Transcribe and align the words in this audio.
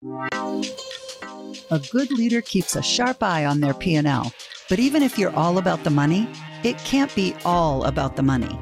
A 0.00 1.80
good 1.90 2.12
leader 2.12 2.40
keeps 2.40 2.76
a 2.76 2.82
sharp 2.82 3.20
eye 3.20 3.44
on 3.44 3.58
their 3.58 3.74
P&L. 3.74 4.32
But 4.68 4.78
even 4.78 5.02
if 5.02 5.18
you're 5.18 5.34
all 5.34 5.58
about 5.58 5.82
the 5.82 5.90
money, 5.90 6.28
it 6.62 6.78
can't 6.78 7.12
be 7.16 7.34
all 7.44 7.82
about 7.82 8.14
the 8.14 8.22
money. 8.22 8.56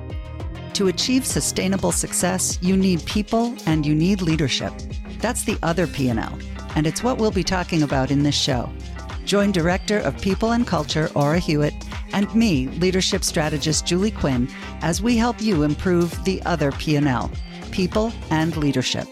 To 0.73 0.89
achieve 0.89 1.27
sustainable 1.27 1.93
success, 1.93 2.59
you 2.63 2.75
need 2.75 3.05
people 3.05 3.55
and 3.67 3.85
you 3.85 3.95
need 3.95 4.23
leadership. 4.23 4.73
That's 5.19 5.45
the 5.45 5.59
other 5.63 5.87
P&L, 5.87 6.39
and 6.75 6.87
it's 6.87 7.03
what 7.03 7.19
we'll 7.19 7.31
be 7.31 7.45
talking 7.45 7.83
about 7.83 8.11
in 8.11 8.23
this 8.23 8.35
show. 8.35 8.73
Join 9.27 9.53
Director 9.53 9.99
of 9.99 10.19
People 10.23 10.53
and 10.53 10.67
Culture, 10.67 11.11
Aura 11.15 11.39
Huot, 11.39 11.75
and 12.15 12.35
me, 12.35 12.69
leadership 12.69 13.23
strategist 13.23 13.85
Julie 13.85 14.11
Quinne, 14.11 14.49
as 14.81 15.03
we 15.03 15.19
help 15.19 15.43
you 15.43 15.65
improve 15.65 16.25
the 16.25 16.41
other 16.47 16.73
P&L, 16.73 17.31
people 17.73 18.11
and 18.31 18.57
leadership. 18.57 19.07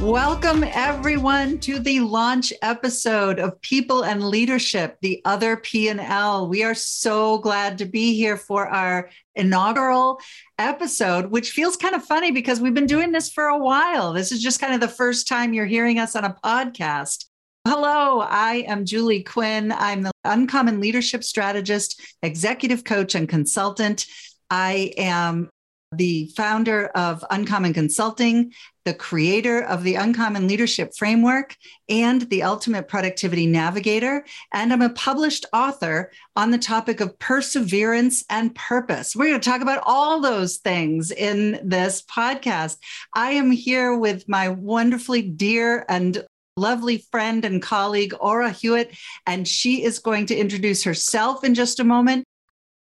Welcome, 0.00 0.62
everyone, 0.62 1.58
to 1.58 1.80
the 1.80 1.98
launch 1.98 2.52
episode 2.62 3.40
of 3.40 3.60
People 3.62 4.04
and 4.04 4.22
Leadership, 4.22 4.96
the 5.02 5.20
other 5.24 5.56
P&L. 5.56 6.48
We 6.48 6.62
are 6.62 6.74
so 6.74 7.38
glad 7.38 7.78
to 7.78 7.84
be 7.84 8.14
here 8.14 8.36
for 8.36 8.68
our 8.68 9.10
inaugural 9.34 10.20
episode, 10.56 11.32
which 11.32 11.50
feels 11.50 11.76
kind 11.76 11.96
of 11.96 12.04
funny 12.04 12.30
because 12.30 12.60
we've 12.60 12.74
been 12.74 12.86
doing 12.86 13.10
this 13.10 13.28
for 13.28 13.46
a 13.46 13.58
while. 13.58 14.12
This 14.12 14.30
is 14.30 14.40
just 14.40 14.60
kind 14.60 14.72
of 14.72 14.80
the 14.80 14.86
first 14.86 15.26
time 15.26 15.52
you're 15.52 15.66
hearing 15.66 15.98
us 15.98 16.14
on 16.14 16.24
a 16.24 16.36
podcast. 16.44 17.24
Hello, 17.66 18.20
I 18.20 18.64
am 18.68 18.84
Julie 18.84 19.24
Quinne. 19.24 19.72
I'm 19.72 20.02
the 20.02 20.12
Uncommon 20.24 20.80
Leadership 20.80 21.24
Strategist, 21.24 22.00
Executive 22.22 22.84
Coach, 22.84 23.16
and 23.16 23.28
Consultant. 23.28 24.06
I 24.48 24.92
am 24.96 25.50
the 25.92 26.30
founder 26.36 26.86
of 26.88 27.24
Uncommon 27.30 27.72
Consulting, 27.72 28.52
the 28.84 28.94
creator 28.94 29.62
of 29.62 29.82
the 29.82 29.94
Uncommon 29.94 30.46
Leadership 30.46 30.94
Framework, 30.96 31.56
and 31.88 32.22
the 32.30 32.42
Ultimate 32.42 32.88
Productivity 32.88 33.46
Navigator. 33.46 34.24
And 34.52 34.72
I'm 34.72 34.82
a 34.82 34.90
published 34.90 35.46
author 35.52 36.12
on 36.36 36.50
the 36.50 36.58
topic 36.58 37.00
of 37.00 37.18
perseverance 37.18 38.24
and 38.28 38.54
purpose. 38.54 39.16
We're 39.16 39.28
going 39.28 39.40
to 39.40 39.50
talk 39.50 39.62
about 39.62 39.82
all 39.84 40.20
those 40.20 40.58
things 40.58 41.10
in 41.10 41.60
this 41.64 42.02
podcast. 42.02 42.76
I 43.14 43.32
am 43.32 43.50
here 43.50 43.96
with 43.96 44.28
my 44.28 44.50
wonderfully 44.50 45.22
dear 45.22 45.86
and 45.88 46.24
lovely 46.58 46.98
friend 47.10 47.44
and 47.44 47.62
colleague, 47.62 48.12
Aura 48.20 48.50
Huot, 48.50 48.96
and 49.26 49.46
she 49.46 49.82
is 49.84 49.98
going 49.98 50.26
to 50.26 50.36
introduce 50.36 50.82
herself 50.82 51.44
in 51.44 51.54
just 51.54 51.80
a 51.80 51.84
moment. 51.84 52.24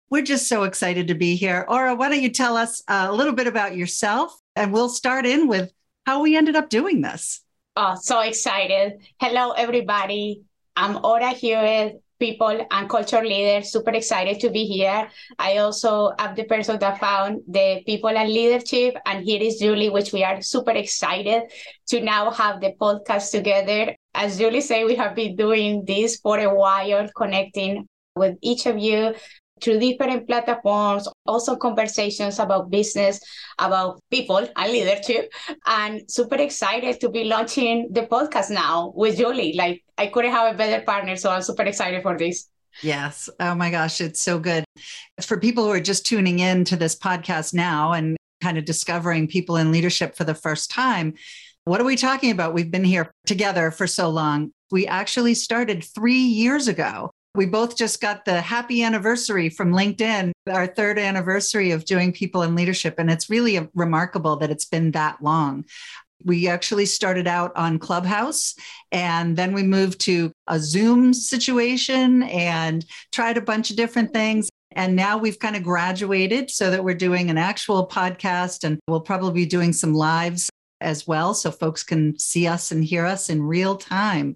We're 0.10 0.22
just 0.22 0.48
so 0.48 0.64
excited 0.64 1.08
to 1.08 1.16
be 1.16 1.36
here. 1.36 1.66
Aura, 1.68 1.96
why 1.96 2.10
don't 2.10 2.22
you 2.22 2.30
tell 2.30 2.56
us 2.56 2.84
uh, 2.88 3.08
a 3.10 3.14
little 3.14 3.34
bit 3.34 3.48
about 3.48 3.76
yourself? 3.76 4.40
And 4.56 4.72
we'll 4.72 4.90
start 4.90 5.26
in 5.26 5.48
with 5.48 5.72
how 6.06 6.22
we 6.22 6.38
ended 6.38 6.56
up 6.56 6.70
doing 6.70 7.02
this. 7.02 7.42
Oh, 7.76 7.96
so 7.96 8.20
excited. 8.20 9.00
Hello, 9.20 9.52
everybody. 9.52 10.44
I'm 10.76 11.04
Aura 11.04 11.34
Huot, 11.34 12.00
people 12.20 12.66
and 12.70 12.90
culture 12.90 13.24
leader. 13.24 13.64
Super 13.64 13.92
excited 13.92 14.40
to 14.42 14.52
be 14.52 14.66
here. 14.66 15.10
I 15.40 15.58
also 15.58 16.12
am 16.20 16.36
the 16.36 16.44
person 16.44 16.78
that 16.80 17.00
found 17.00 17.42
the 17.48 17.82
people 17.86 18.10
and 18.10 18.30
leadership. 18.30 18.96
And 19.08 19.24
here 19.24 19.42
is 19.42 19.58
Julie, 19.58 19.90
which 19.90 20.14
we 20.14 20.24
are 20.24 20.42
super 20.42 20.72
excited 20.72 21.44
to 21.88 22.02
now 22.02 22.30
have 22.30 22.62
the 22.62 22.74
podcast 22.80 23.32
together. 23.32 23.96
As 24.14 24.38
Julie 24.38 24.62
said, 24.62 24.86
we 24.86 24.96
have 24.96 25.16
been 25.16 25.36
doing 25.36 25.86
this 25.86 26.18
for 26.18 26.38
a 26.38 26.54
while, 26.54 27.10
connecting 27.16 27.88
with 28.16 28.38
each 28.42 28.68
of 28.68 28.78
you 28.78 29.16
through 29.64 29.80
different 29.80 30.28
platforms, 30.28 31.08
also 31.26 31.56
conversations 31.56 32.40
about 32.40 32.70
business, 32.70 33.20
about 33.58 34.00
people 34.12 34.38
and 34.38 34.72
leadership. 34.72 35.32
And 35.66 36.02
super 36.12 36.36
excited 36.36 37.00
to 37.00 37.10
be 37.10 37.24
launching 37.24 37.90
the 37.92 38.02
podcast 38.02 38.50
now 38.52 38.92
with 38.96 39.18
Julie. 39.18 39.54
Like 39.54 39.84
I 39.98 40.08
couldn't 40.08 40.32
have 40.32 40.54
a 40.54 40.58
better 40.58 40.84
partner. 40.84 41.16
So 41.16 41.32
I'm 41.32 41.42
super 41.42 41.64
excited 41.64 42.04
for 42.04 42.18
this. 42.18 42.50
Yes. 42.82 43.30
Oh 43.40 43.56
my 43.56 43.70
gosh, 43.70 44.02
it's 44.02 44.22
so 44.22 44.40
good. 44.40 44.66
For 45.22 45.40
people 45.40 45.64
who 45.64 45.72
are 45.72 45.80
just 45.80 46.06
tuning 46.06 46.40
in 46.40 46.66
to 46.66 46.76
this 46.76 46.96
podcast 46.96 47.54
now 47.54 47.94
and 47.94 48.18
kind 48.42 48.58
of 48.58 48.66
discovering 48.66 49.28
people 49.28 49.56
and 49.56 49.72
leadership 49.72 50.16
for 50.16 50.24
the 50.24 50.34
first 50.34 50.72
time, 50.72 51.14
what 51.66 51.80
are 51.80 51.86
we 51.86 51.96
talking 51.96 52.32
about? 52.32 52.54
We've 52.54 52.72
been 52.72 52.84
here 52.84 53.12
together 53.26 53.72
for 53.72 53.88
so 53.88 54.10
long. 54.10 54.52
We 54.72 54.88
actually 54.88 55.36
started 55.36 55.84
three 55.84 56.16
years 56.16 56.68
ago 56.68 57.12
we 57.36 57.46
both 57.48 57.76
just 57.76 58.00
got 58.00 58.26
the 58.26 58.42
happy 58.42 58.84
anniversary 58.84 59.50
from 59.50 59.72
LinkedIn, 59.72 60.32
our 60.52 60.68
third 60.68 61.00
anniversary 61.00 61.72
of 61.72 61.86
doing 61.86 62.12
people 62.12 62.44
and 62.44 62.56
leadership. 62.56 62.96
And 63.00 63.10
it's 63.10 63.30
really 63.30 63.68
remarkable 63.74 64.36
that 64.38 64.52
it's 64.52 64.66
been 64.66 64.92
that 64.92 65.22
long. 65.22 65.66
We 66.24 66.48
actually 66.48 66.86
started 66.86 67.28
out 67.28 67.52
on 67.56 67.80
Clubhouse 67.80 68.56
and 68.92 69.36
then 69.36 69.54
we 69.54 69.64
moved 69.64 70.00
to 70.02 70.32
a 70.48 70.60
Zoom 70.60 71.14
situation 71.14 72.24
and 72.24 72.86
tried 73.12 73.38
a 73.38 73.42
bunch 73.42 73.72
of 73.72 73.78
different 73.78 74.14
things. 74.14 74.50
And 74.76 74.96
now 74.96 75.18
we've 75.18 75.40
kind 75.40 75.56
of 75.56 75.64
graduated 75.64 76.50
so 76.50 76.70
that 76.72 76.84
we're 76.84 76.94
doing 76.94 77.30
an 77.30 77.38
actual 77.38 77.88
podcast 77.88 78.64
and 78.64 78.80
we'll 78.88 79.02
probably 79.02 79.34
be 79.34 79.46
doing 79.46 79.74
some 79.74 79.96
lives 79.96 80.50
as 80.82 81.08
well 81.08 81.34
so 81.34 81.50
folks 81.50 81.84
can 81.84 82.18
see 82.20 82.48
us 82.48 82.72
and 82.72 82.84
hear 82.84 83.06
us 83.06 83.30
in 83.30 83.42
real 83.42 83.76
time. 83.76 84.36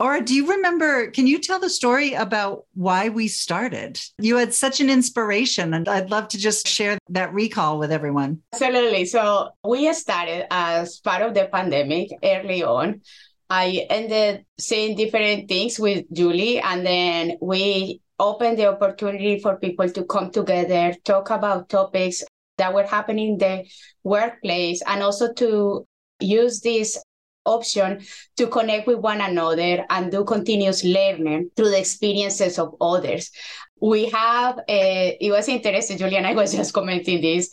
Aura, 0.00 0.22
do 0.22 0.32
you 0.32 0.48
remember? 0.48 1.10
Can 1.10 1.26
you 1.26 1.40
tell 1.40 1.58
the 1.58 1.68
story 1.68 2.14
about 2.14 2.66
why 2.74 3.08
we 3.08 3.26
started? 3.26 4.00
You 4.18 4.36
had 4.36 4.54
such 4.54 4.80
an 4.80 4.90
inspiration, 4.90 5.74
and 5.74 5.88
I'd 5.88 6.08
love 6.08 6.28
to 6.28 6.38
just 6.38 6.68
share 6.68 6.98
that 7.08 7.34
recall 7.34 7.80
with 7.80 7.90
everyone. 7.90 8.40
Absolutely. 8.52 9.06
So, 9.06 9.50
we 9.64 9.92
started 9.94 10.46
as 10.52 11.00
part 11.00 11.22
of 11.22 11.34
the 11.34 11.48
pandemic 11.52 12.10
early 12.22 12.62
on. 12.62 13.00
I 13.50 13.86
ended 13.90 14.44
seeing 14.56 14.94
different 14.94 15.48
things 15.48 15.80
with 15.80 16.04
Julie, 16.12 16.60
and 16.60 16.86
then 16.86 17.36
we 17.40 18.00
opened 18.20 18.58
the 18.58 18.66
opportunity 18.66 19.40
for 19.40 19.56
people 19.56 19.88
to 19.88 20.04
come 20.04 20.30
together, 20.30 20.94
talk 21.04 21.30
about 21.30 21.68
topics 21.68 22.22
that 22.56 22.72
were 22.72 22.86
happening 22.86 23.32
in 23.32 23.38
the 23.38 23.64
workplace, 24.04 24.80
and 24.86 25.02
also 25.02 25.32
to 25.34 25.86
use 26.20 26.60
this 26.60 27.02
option 27.48 28.00
to 28.36 28.46
connect 28.46 28.86
with 28.86 28.98
one 28.98 29.20
another 29.20 29.84
and 29.90 30.12
do 30.12 30.24
continuous 30.24 30.84
learning 30.84 31.50
through 31.56 31.70
the 31.70 31.78
experiences 31.78 32.58
of 32.58 32.74
others. 32.80 33.30
We 33.80 34.06
have, 34.10 34.58
a, 34.68 35.16
it 35.20 35.30
was 35.30 35.48
interesting, 35.48 35.98
Julian, 35.98 36.24
I 36.30 36.34
was 36.34 36.52
just 36.52 36.72
commenting 36.72 37.20
this. 37.20 37.50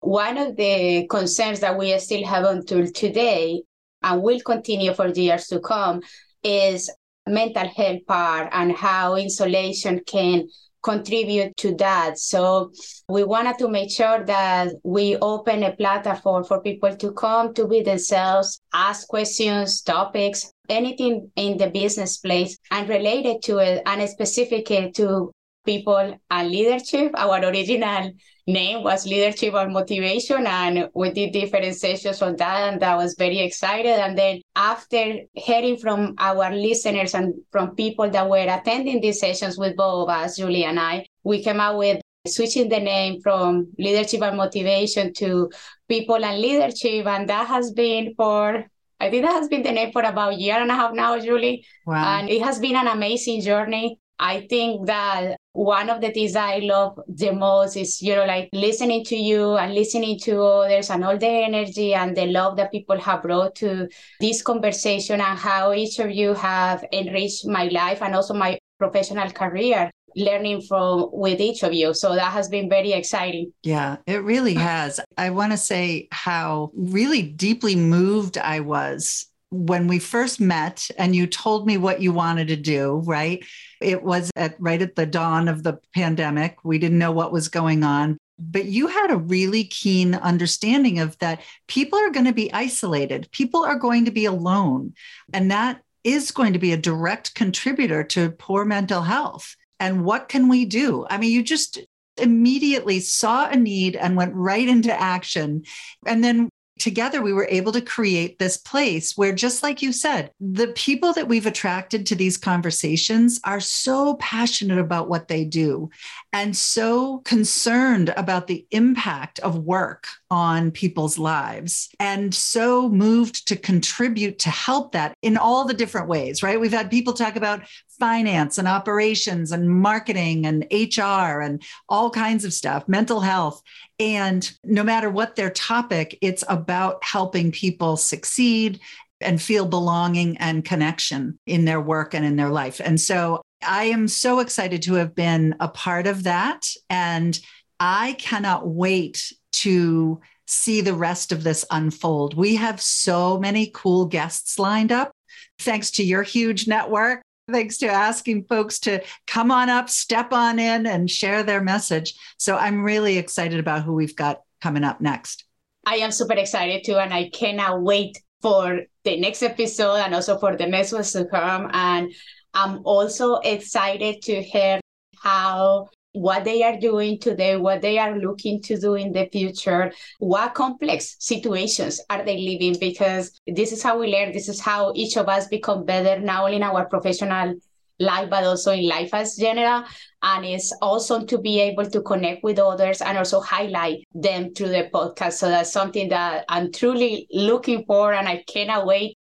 One 0.00 0.36
of 0.36 0.56
the 0.56 1.06
concerns 1.08 1.60
that 1.60 1.78
we 1.78 1.96
still 1.98 2.24
have 2.26 2.44
until 2.44 2.90
today 2.90 3.62
and 4.02 4.22
will 4.22 4.40
continue 4.40 4.94
for 4.94 5.08
years 5.08 5.46
to 5.48 5.60
come 5.60 6.02
is 6.42 6.90
mental 7.26 7.68
health 7.68 8.04
part 8.06 8.48
and 8.52 8.72
how 8.72 9.16
insulation 9.16 10.00
can 10.06 10.48
contribute 10.82 11.56
to 11.58 11.74
that. 11.76 12.18
So 12.18 12.72
we 13.08 13.24
wanted 13.24 13.58
to 13.58 13.68
make 13.68 13.90
sure 13.90 14.24
that 14.24 14.72
we 14.82 15.16
open 15.16 15.62
a 15.62 15.76
platform 15.76 16.44
for 16.44 16.60
people 16.60 16.96
to 16.96 17.12
come 17.12 17.54
to 17.54 17.66
be 17.66 17.82
themselves, 17.82 18.60
ask 18.72 19.06
questions, 19.08 19.82
topics, 19.82 20.52
anything 20.68 21.30
in 21.36 21.58
the 21.58 21.70
business 21.70 22.18
place 22.18 22.58
and 22.70 22.88
related 22.88 23.42
to 23.42 23.58
it 23.58 23.82
and 23.86 24.08
specific 24.08 24.66
to 24.94 25.30
people 25.64 26.18
and 26.30 26.50
leadership. 26.50 27.12
Our 27.14 27.44
original 27.44 28.12
name 28.46 28.82
was 28.82 29.06
leadership 29.06 29.54
and 29.54 29.72
motivation 29.72 30.46
and 30.46 30.88
we 30.94 31.10
did 31.10 31.32
different 31.32 31.74
sessions 31.74 32.20
on 32.22 32.34
that 32.36 32.72
and 32.72 32.82
that 32.82 32.96
was 32.96 33.14
very 33.16 33.38
excited 33.38 34.00
and 34.00 34.18
then 34.18 34.40
after 34.56 35.18
hearing 35.34 35.76
from 35.76 36.14
our 36.18 36.50
listeners 36.50 37.14
and 37.14 37.34
from 37.50 37.74
people 37.76 38.10
that 38.10 38.28
were 38.28 38.38
attending 38.38 39.00
these 39.00 39.20
sessions 39.20 39.56
with 39.56 39.76
both 39.76 40.08
of 40.08 40.08
us 40.08 40.36
julie 40.36 40.64
and 40.64 40.80
i 40.80 41.04
we 41.22 41.42
came 41.42 41.60
out 41.60 41.78
with 41.78 42.00
switching 42.26 42.68
the 42.68 42.80
name 42.80 43.20
from 43.20 43.68
leadership 43.78 44.22
and 44.22 44.36
motivation 44.36 45.12
to 45.12 45.50
people 45.88 46.24
and 46.24 46.40
leadership 46.40 47.06
and 47.06 47.28
that 47.28 47.46
has 47.46 47.70
been 47.72 48.12
for 48.16 48.64
I 49.00 49.10
think 49.10 49.24
that 49.24 49.32
has 49.32 49.48
been 49.48 49.64
the 49.64 49.72
name 49.72 49.90
for 49.90 50.02
about 50.02 50.34
a 50.34 50.36
year 50.36 50.54
and 50.54 50.70
a 50.70 50.76
half 50.76 50.94
now, 50.94 51.18
Julie. 51.18 51.66
Wow. 51.84 52.20
And 52.20 52.30
it 52.30 52.40
has 52.40 52.60
been 52.60 52.76
an 52.76 52.86
amazing 52.86 53.40
journey. 53.40 53.98
I 54.16 54.46
think 54.48 54.86
that 54.86 55.36
one 55.52 55.90
of 55.90 56.00
the 56.00 56.10
things 56.10 56.34
I 56.34 56.58
love 56.58 56.98
the 57.08 57.32
most 57.32 57.76
is, 57.76 58.00
you 58.00 58.14
know, 58.14 58.24
like 58.24 58.48
listening 58.52 59.04
to 59.04 59.16
you 59.16 59.56
and 59.56 59.74
listening 59.74 60.18
to 60.20 60.42
others 60.42 60.90
and 60.90 61.04
all 61.04 61.18
the 61.18 61.28
energy 61.28 61.94
and 61.94 62.16
the 62.16 62.26
love 62.26 62.56
that 62.56 62.72
people 62.72 62.98
have 62.98 63.22
brought 63.22 63.54
to 63.56 63.88
this 64.20 64.42
conversation 64.42 65.20
and 65.20 65.38
how 65.38 65.72
each 65.72 65.98
of 65.98 66.10
you 66.10 66.34
have 66.34 66.84
enriched 66.92 67.46
my 67.46 67.64
life 67.64 68.00
and 68.02 68.14
also 68.14 68.34
my 68.34 68.58
professional 68.78 69.30
career 69.30 69.90
learning 70.14 70.60
from 70.62 71.08
with 71.12 71.40
each 71.40 71.62
of 71.62 71.72
you. 71.72 71.94
So 71.94 72.14
that 72.14 72.32
has 72.32 72.48
been 72.48 72.68
very 72.68 72.92
exciting. 72.92 73.52
Yeah 73.62 73.96
it 74.06 74.22
really 74.22 74.54
has. 74.54 75.00
I 75.16 75.30
want 75.30 75.52
to 75.52 75.58
say 75.58 76.08
how 76.10 76.70
really 76.74 77.22
deeply 77.22 77.76
moved 77.76 78.38
i 78.38 78.60
was 78.60 79.26
when 79.52 79.86
we 79.86 79.98
first 79.98 80.40
met 80.40 80.88
and 80.98 81.14
you 81.14 81.26
told 81.26 81.66
me 81.66 81.76
what 81.76 82.00
you 82.00 82.12
wanted 82.12 82.48
to 82.48 82.56
do, 82.56 83.02
right? 83.04 83.44
It 83.80 84.02
was 84.02 84.30
at 84.34 84.56
right 84.58 84.80
at 84.80 84.96
the 84.96 85.06
dawn 85.06 85.46
of 85.46 85.62
the 85.62 85.78
pandemic. 85.94 86.56
We 86.64 86.78
didn't 86.78 86.98
know 86.98 87.12
what 87.12 87.32
was 87.32 87.48
going 87.48 87.84
on. 87.84 88.18
but 88.50 88.64
you 88.64 88.86
had 88.88 89.10
a 89.10 89.16
really 89.16 89.64
keen 89.64 90.14
understanding 90.14 90.98
of 90.98 91.18
that 91.18 91.42
people 91.68 91.98
are 91.98 92.10
going 92.10 92.26
to 92.26 92.32
be 92.32 92.52
isolated, 92.52 93.28
people 93.32 93.64
are 93.64 93.76
going 93.76 94.04
to 94.04 94.10
be 94.10 94.24
alone. 94.24 94.94
And 95.32 95.50
that 95.50 95.82
is 96.02 96.30
going 96.30 96.52
to 96.52 96.58
be 96.58 96.72
a 96.72 96.76
direct 96.76 97.34
contributor 97.34 98.02
to 98.04 98.30
poor 98.32 98.64
mental 98.64 99.02
health. 99.02 99.54
And 99.78 100.04
what 100.04 100.28
can 100.28 100.48
we 100.48 100.64
do? 100.64 101.06
I 101.08 101.18
mean, 101.18 101.30
you 101.30 101.42
just 101.42 101.78
immediately 102.16 103.00
saw 103.00 103.48
a 103.48 103.56
need 103.56 103.96
and 103.96 104.16
went 104.16 104.34
right 104.34 104.68
into 104.68 104.92
action. 104.98 105.62
And 106.06 106.22
then 106.24 106.48
together 106.78 107.22
we 107.22 107.32
were 107.32 107.46
able 107.50 107.72
to 107.72 107.80
create 107.80 108.38
this 108.38 108.56
place 108.56 109.16
where 109.16 109.32
just 109.32 109.62
like 109.62 109.82
you 109.82 109.92
said 109.92 110.30
the 110.40 110.68
people 110.68 111.12
that 111.12 111.28
we've 111.28 111.46
attracted 111.46 112.06
to 112.06 112.14
these 112.14 112.36
conversations 112.36 113.40
are 113.44 113.60
so 113.60 114.14
passionate 114.14 114.78
about 114.78 115.08
what 115.08 115.28
they 115.28 115.44
do 115.44 115.90
and 116.32 116.56
so 116.56 117.18
concerned 117.18 118.12
about 118.16 118.46
the 118.46 118.66
impact 118.70 119.38
of 119.40 119.58
work 119.58 120.08
on 120.32 120.70
people's 120.70 121.18
lives 121.18 121.90
and 122.00 122.34
so 122.34 122.88
moved 122.88 123.46
to 123.46 123.54
contribute 123.54 124.38
to 124.38 124.48
help 124.48 124.92
that 124.92 125.14
in 125.20 125.36
all 125.36 125.66
the 125.66 125.74
different 125.74 126.08
ways 126.08 126.42
right 126.42 126.58
we've 126.58 126.72
had 126.72 126.90
people 126.90 127.12
talk 127.12 127.36
about 127.36 127.62
finance 128.02 128.58
and 128.58 128.66
operations 128.66 129.52
and 129.52 129.70
marketing 129.70 130.44
and 130.44 130.66
HR 130.72 131.40
and 131.40 131.62
all 131.88 132.10
kinds 132.10 132.44
of 132.44 132.52
stuff, 132.52 132.88
mental 132.88 133.20
health. 133.20 133.62
And 134.00 134.50
no 134.64 134.82
matter 134.82 135.08
what 135.08 135.36
their 135.36 135.50
topic, 135.50 136.18
it's 136.20 136.42
about 136.48 137.04
helping 137.04 137.52
people 137.52 137.96
succeed 137.96 138.80
and 139.20 139.40
feel 139.40 139.66
belonging 139.66 140.36
and 140.38 140.64
connection 140.64 141.38
in 141.46 141.64
their 141.64 141.80
work 141.80 142.12
and 142.12 142.24
in 142.24 142.34
their 142.34 142.50
life. 142.50 142.80
And 142.84 143.00
so 143.00 143.40
I 143.64 143.84
am 143.84 144.08
so 144.08 144.40
excited 144.40 144.82
to 144.82 144.94
have 144.94 145.14
been 145.14 145.54
a 145.60 145.68
part 145.68 146.08
of 146.08 146.24
that. 146.24 146.66
And 146.90 147.38
I 147.78 148.14
cannot 148.14 148.66
wait 148.66 149.32
to 149.52 150.20
see 150.46 150.80
the 150.80 150.94
rest 150.94 151.32
of 151.32 151.44
this 151.44 151.64
unfold. 151.70 152.34
We 152.34 152.56
have 152.56 152.80
so 152.80 153.38
many 153.38 153.70
cool 153.72 154.06
guests 154.06 154.58
lined 154.58 154.92
up. 154.92 155.12
Thanks 155.58 155.90
to 155.92 156.02
your 156.02 156.22
huge 156.22 156.66
network, 156.66 157.22
thanks 157.50 157.78
to 157.78 157.86
asking 157.86 158.44
folks 158.44 158.78
to 158.80 159.02
come 159.26 159.50
on 159.50 159.70
up, 159.70 159.88
step 159.88 160.32
on 160.32 160.58
in, 160.58 160.86
and 160.86 161.10
share 161.10 161.42
their 161.42 161.62
message. 161.62 162.14
So 162.38 162.56
I'm 162.56 162.82
really 162.82 163.18
excited 163.18 163.60
about 163.60 163.82
who 163.82 163.94
we've 163.94 164.16
got 164.16 164.40
coming 164.60 164.84
up 164.84 165.00
next. 165.00 165.44
I 165.86 165.96
am 165.96 166.12
super 166.12 166.34
excited 166.34 166.84
too, 166.84 166.96
and 166.96 167.12
I 167.12 167.28
cannot 167.30 167.82
wait 167.82 168.18
for 168.40 168.80
the 169.04 169.20
next 169.20 169.42
episode 169.42 169.96
and 169.96 170.14
also 170.14 170.38
for 170.38 170.56
the 170.56 170.66
next 170.66 170.90
to 171.12 171.24
come. 171.26 171.70
And 171.72 172.12
I'm 172.54 172.80
also 172.84 173.36
excited 173.36 174.22
to 174.22 174.42
hear 174.42 174.80
how 175.18 175.88
what 176.12 176.44
they 176.44 176.62
are 176.62 176.78
doing 176.78 177.18
today, 177.18 177.56
what 177.56 177.80
they 177.80 177.98
are 177.98 178.18
looking 178.18 178.60
to 178.62 178.78
do 178.78 178.94
in 178.94 179.12
the 179.12 179.28
future, 179.32 179.92
what 180.18 180.54
complex 180.54 181.16
situations 181.18 182.00
are 182.10 182.24
they 182.24 182.38
living? 182.38 182.76
Because 182.78 183.40
this 183.46 183.72
is 183.72 183.82
how 183.82 183.98
we 183.98 184.12
learn. 184.12 184.32
This 184.32 184.48
is 184.48 184.60
how 184.60 184.92
each 184.94 185.16
of 185.16 185.28
us 185.28 185.48
become 185.48 185.84
better, 185.84 186.20
not 186.20 186.44
only 186.44 186.56
in 186.56 186.62
our 186.62 186.84
professional 186.86 187.54
life, 187.98 188.28
but 188.30 188.44
also 188.44 188.72
in 188.72 188.88
life 188.88 189.14
as 189.14 189.36
general. 189.36 189.84
And 190.22 190.44
it's 190.44 190.72
awesome 190.82 191.26
to 191.28 191.38
be 191.38 191.60
able 191.60 191.88
to 191.90 192.02
connect 192.02 192.44
with 192.44 192.58
others 192.58 193.00
and 193.00 193.18
also 193.18 193.40
highlight 193.40 194.06
them 194.14 194.52
through 194.54 194.68
the 194.68 194.90
podcast. 194.92 195.34
So 195.34 195.48
that's 195.48 195.72
something 195.72 196.08
that 196.10 196.44
I'm 196.48 196.72
truly 196.72 197.26
looking 197.32 197.84
for, 197.86 198.12
and 198.12 198.28
I 198.28 198.44
cannot 198.46 198.86
wait 198.86 199.16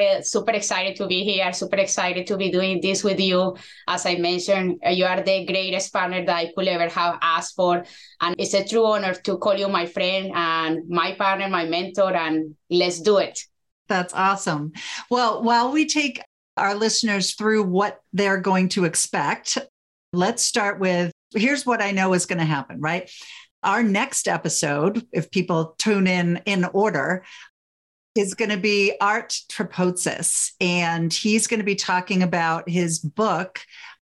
it. 0.00 0.26
Super 0.26 0.52
excited 0.52 0.96
to 0.96 1.06
be 1.06 1.24
here. 1.24 1.52
Super 1.52 1.76
excited 1.76 2.26
to 2.28 2.36
be 2.36 2.50
doing 2.50 2.80
this 2.80 3.02
with 3.02 3.18
you. 3.20 3.56
As 3.88 4.06
I 4.06 4.16
mentioned, 4.16 4.80
uh, 4.86 4.90
you 4.90 5.04
are 5.04 5.22
the 5.22 5.44
greatest 5.44 5.92
partner 5.92 6.24
that 6.24 6.36
I 6.36 6.52
could 6.54 6.68
ever 6.68 6.88
have 6.88 7.18
asked 7.20 7.56
for. 7.56 7.84
And 8.20 8.36
it's 8.38 8.54
a 8.54 8.66
true 8.66 8.86
honor 8.86 9.14
to 9.14 9.38
call 9.38 9.56
you 9.56 9.68
my 9.68 9.86
friend 9.86 10.32
and 10.34 10.88
my 10.88 11.14
partner, 11.14 11.48
my 11.48 11.64
mentor, 11.64 12.14
and 12.14 12.54
let's 12.70 13.00
do 13.00 13.18
it. 13.18 13.38
That's 13.88 14.14
awesome. 14.14 14.72
Well, 15.10 15.42
while 15.42 15.72
we 15.72 15.86
take 15.86 16.22
our 16.56 16.74
listeners 16.74 17.34
through 17.34 17.64
what 17.64 18.00
they're 18.12 18.40
going 18.40 18.68
to 18.70 18.84
expect, 18.84 19.58
let's 20.12 20.42
start 20.42 20.78
with 20.78 21.12
here's 21.34 21.66
what 21.66 21.82
I 21.82 21.90
know 21.90 22.12
is 22.12 22.26
going 22.26 22.38
to 22.38 22.44
happen, 22.44 22.80
right? 22.80 23.10
Our 23.62 23.82
next 23.82 24.28
episode, 24.28 25.06
if 25.12 25.30
people 25.30 25.74
tune 25.78 26.06
in 26.06 26.42
in 26.46 26.64
order, 26.72 27.24
is 28.14 28.34
going 28.34 28.50
to 28.50 28.56
be 28.56 28.94
Art 29.00 29.38
Trepotsis, 29.48 30.52
and 30.60 31.12
he's 31.12 31.46
going 31.46 31.60
to 31.60 31.64
be 31.64 31.74
talking 31.74 32.22
about 32.22 32.68
his 32.68 32.98
book, 32.98 33.60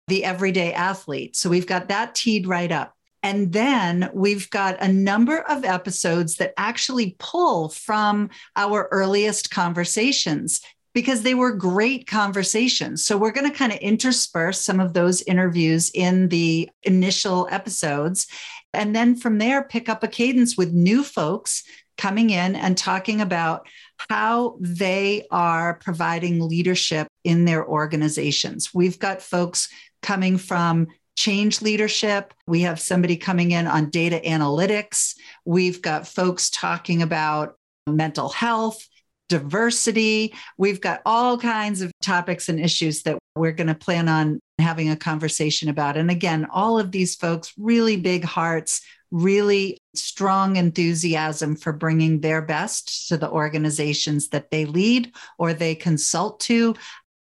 The 0.08 0.24
Everyday 0.24 0.74
Athlete. 0.74 1.36
So 1.36 1.50
we've 1.50 1.68
got 1.68 1.88
that 1.88 2.16
teed 2.16 2.48
right 2.48 2.72
up. 2.72 2.94
And 3.24 3.52
then 3.54 4.12
we've 4.14 4.48
got 4.52 4.78
a 4.82 4.88
number 4.88 5.40
of 5.40 5.66
episodes 5.66 6.36
that 6.36 6.54
actually 6.58 7.16
pull 7.18 7.70
from 7.70 8.30
our 8.56 8.88
earliest 8.92 9.50
conversations 9.50 10.62
because 10.94 11.24
they 11.24 11.34
were 11.34 11.52
great 11.52 12.06
conversations. 12.06 13.04
So 13.04 13.18
we're 13.18 13.32
going 13.32 13.50
to 13.52 13.58
kind 13.58 13.74
of 13.74 13.80
intersperse 13.80 14.62
some 14.62 14.80
of 14.80 14.94
those 14.94 15.24
interviews 15.24 15.90
in 15.94 16.30
the 16.30 16.70
initial 16.84 17.48
episodes. 17.50 18.28
And 18.74 18.96
then 18.96 19.16
from 19.16 19.40
there, 19.40 19.64
pick 19.64 19.90
up 19.90 20.04
a 20.04 20.08
cadence 20.08 20.56
with 20.56 20.72
new 20.72 21.04
folks 21.04 21.64
coming 21.98 22.30
in 22.30 22.56
and 22.56 22.78
talking 22.78 23.22
about 23.22 23.68
how 24.10 24.58
they 24.60 25.26
are 25.32 25.76
providing 25.76 26.48
leadership 26.48 27.08
in 27.24 27.46
their 27.46 27.66
organizations. 27.66 28.74
We've 28.74 29.00
got 29.00 29.22
folks 29.22 29.70
coming 30.02 30.38
from 30.38 30.88
change 31.16 31.62
leadership. 31.62 32.34
We 32.46 32.62
have 32.62 32.80
somebody 32.80 33.18
coming 33.18 33.52
in 33.52 33.68
on 33.68 33.90
data 33.90 34.22
analytics. 34.26 35.16
We've 35.46 35.82
got 35.82 36.08
folks 36.08 36.50
talking 36.50 37.02
about 37.02 37.56
mental 37.88 38.30
health, 38.30 38.86
diversity. 39.30 40.34
We've 40.58 40.82
got 40.82 41.02
all 41.06 41.38
kinds 41.38 41.82
of 41.82 41.92
topics 42.02 42.50
and 42.50 42.60
issues 42.60 43.04
that 43.04 43.18
we're 43.36 43.54
going 43.54 43.68
to 43.68 43.76
plan 43.76 44.08
on 44.08 44.40
having 44.60 44.90
a 44.90 44.96
conversation 44.96 45.70
about. 45.70 45.98
And 45.98 46.10
again, 46.12 46.48
all 46.52 46.80
of 46.80 46.92
these 46.92 47.16
folks, 47.16 47.54
really 47.58 47.98
big 47.98 48.24
hearts, 48.24 48.82
really 49.16 49.82
strong 49.94 50.58
enthusiasm 50.58 51.56
for 51.56 51.72
bringing 51.72 52.20
their 52.20 52.42
best 52.42 53.08
to 53.08 53.16
the 53.16 53.30
organizations 53.30 54.28
that 54.30 54.52
they 54.52 54.66
lead 54.66 55.14
or 55.40 55.54
they 55.54 55.74
consult 55.74 56.42
to 56.42 56.76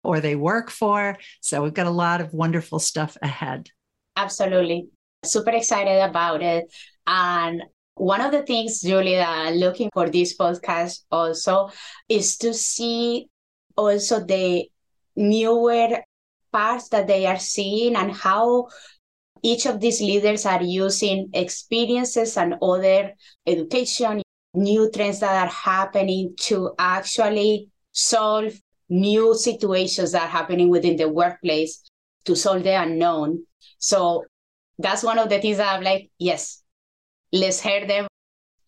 or 0.05 0.21
they 0.21 0.37
work 0.37 0.71
for. 0.71 1.17
So 1.41 1.63
we've 1.63 1.73
got 1.73 1.87
a 1.87 1.91
lot 1.91 2.21
of 2.21 2.35
wonderful 2.35 2.81
stuff 2.81 3.17
ahead. 3.23 3.71
Absolutely. 4.15 4.89
Super 5.25 5.53
excited 5.53 6.03
about 6.03 6.43
it. 6.43 6.67
And 7.07 7.63
one 7.95 8.21
of 8.21 8.31
the 8.31 8.43
things, 8.43 8.83
Julia, 8.83 9.51
looking 9.55 9.89
for 9.95 10.11
this 10.11 10.37
podcast 10.37 11.05
also 11.11 11.71
is 12.11 12.37
to 12.39 12.53
see 12.53 13.29
also 13.75 14.21
the 14.21 14.69
newer 15.17 16.03
parts 16.53 16.91
that 16.91 17.07
they 17.07 17.25
are 17.25 17.39
seeing 17.39 17.97
and 17.97 18.13
how 18.13 18.69
each 19.43 19.67
of 19.67 19.81
these 19.81 20.01
leaders 20.01 20.47
are 20.47 20.63
using 20.63 21.31
experiences 21.33 22.37
and 22.37 22.55
other 22.63 23.13
education, 23.47 24.23
new 24.55 24.91
trends 24.91 25.21
that 25.21 25.47
are 25.47 25.51
happening 25.51 26.35
to 26.39 26.75
actually 26.79 27.69
solve 27.93 28.53
new 28.89 29.35
situations 29.35 30.13
that 30.13 30.23
are 30.23 30.29
happening 30.29 30.69
within 30.69 30.97
the 30.97 31.09
workplace 31.09 31.83
to 32.25 32.35
solve 32.35 32.65
the 32.65 32.83
unknown. 32.83 33.45
So 33.79 34.25
that's 34.79 35.03
one 35.03 35.19
of 35.19 35.29
the 35.29 35.41
things 35.41 35.59
that 35.59 35.75
I'm 35.75 35.83
like, 35.83 36.11
yes, 36.19 36.63
let's 37.33 37.61
hear 37.61 37.87
them, 37.87 38.07